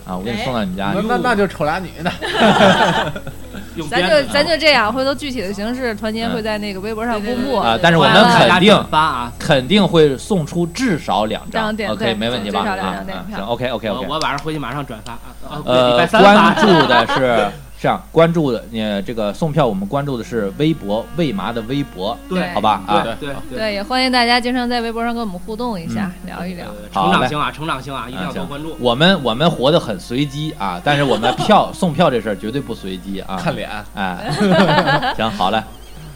[0.07, 0.99] 啊，我给你送到你家去。
[1.01, 2.11] 那那那就丑俩女的，
[3.89, 7.55] 咱就咱就这样，回头具体的形式，团结嗯会在那个微博上公布。
[7.57, 9.33] 啊但是我们肯定发啊！
[9.39, 12.61] 肯定会送出至少两两点，OK，没问题吧？
[12.61, 14.07] 至少两啊张电影票啊行，OK OK OK。
[14.07, 15.19] 我晚上回去马上转发啊！
[15.49, 17.47] 啊对礼呃拜，三发关注的是
[17.81, 22.81] 这样，关注的呃这个送票，我们关注的是微博魏麻的微博，对好吧？
[22.87, 23.73] 啊，对对对。
[23.73, 26.65] 也欢迎大家经常在微博上跟我们互动一下，聊一聊。
[26.93, 28.75] 成长型啊，成长型啊，一定要多关注。
[28.79, 33.35] 我们我们活得很随机啊， 但是我们票送票这事儿绝对不随机啊。
[33.35, 33.69] 看脸。
[33.93, 34.31] 哎，
[35.15, 35.61] 行，好嘞，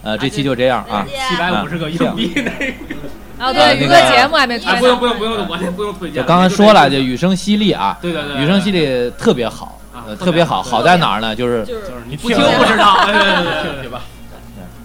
[0.02, 1.06] 呃，这期就这样啊。
[1.30, 2.96] 七百五十个硬币那个，
[3.38, 4.74] 啊，呃对，那个娱乐节目还没推。
[4.80, 6.24] 不用不用不用，我先不用推荐。
[6.24, 9.78] 就刚刚说了，就雨声淅沥啊，对对对，雨声淅沥特别好，
[10.16, 11.36] 特特别好，好好在哪儿呢？
[11.36, 13.06] 就是就是你不听不知道。
[13.06, 14.02] 对对对对 对对吧？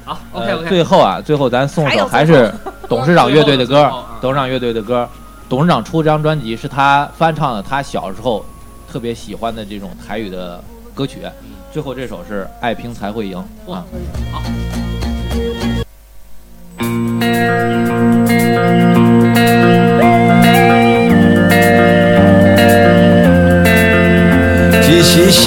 [0.05, 0.69] 好，OK 呃，OK。
[0.69, 2.53] 最后啊，最后咱送首还是
[2.89, 5.09] 董事长乐队的歌董事长乐队的歌。
[5.49, 8.45] 董事长出这张专辑是他翻唱的他小时候
[8.91, 10.63] 特别喜欢的这种台语的
[10.95, 11.19] 歌曲，
[11.71, 13.85] 最后这首是《爱拼才会赢》啊。
[14.33, 14.43] 好。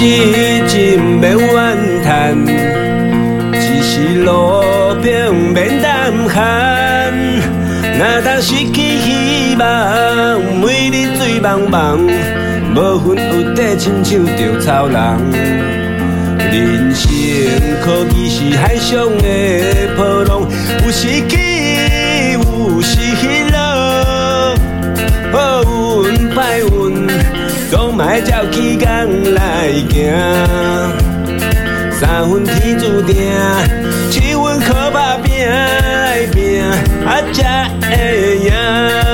[0.00, 2.38] 时失志免怨叹，
[3.52, 4.30] 一时路
[5.02, 7.12] 边免胆寒。
[7.98, 11.98] 若当失去希望，每日醉茫茫，
[12.76, 14.96] 无魂有地，亲像稻草人。
[16.52, 17.10] 人生
[17.84, 19.26] 可比是海上的
[19.96, 20.48] 波浪，
[20.84, 21.36] 有时起，
[22.34, 23.00] 有时
[23.50, 23.58] 落。
[25.32, 25.64] 好
[26.04, 27.07] 运歹运，
[28.22, 28.86] 照起工
[29.34, 30.12] 来行。
[31.92, 33.16] 三分天注定，
[34.10, 39.07] 七分靠打拼来拼，啊才会赢。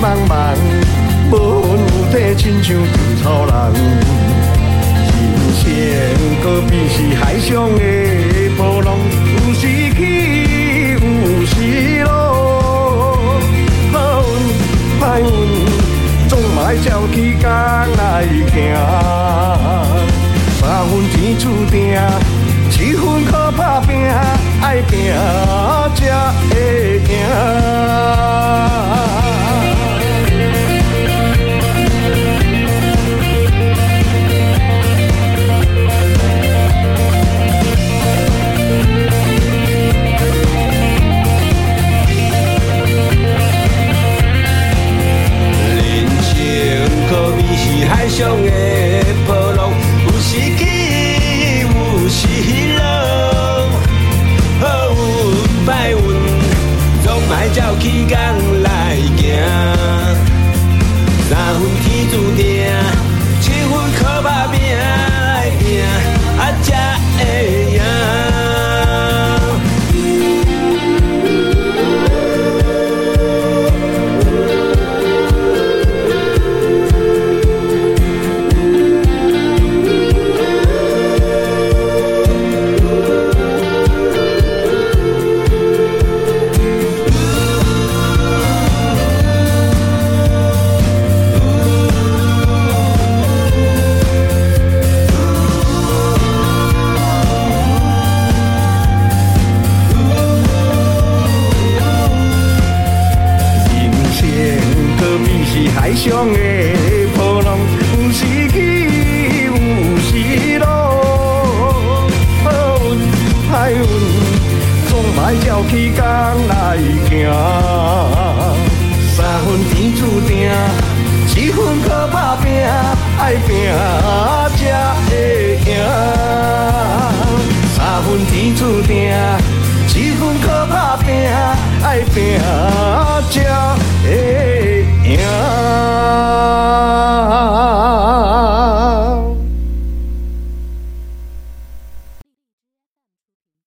[0.00, 0.54] 茫茫，
[1.32, 2.76] 无魂有体，亲像
[3.24, 3.52] 稻草人。
[5.34, 5.64] 人生
[6.40, 7.80] 可比是海上的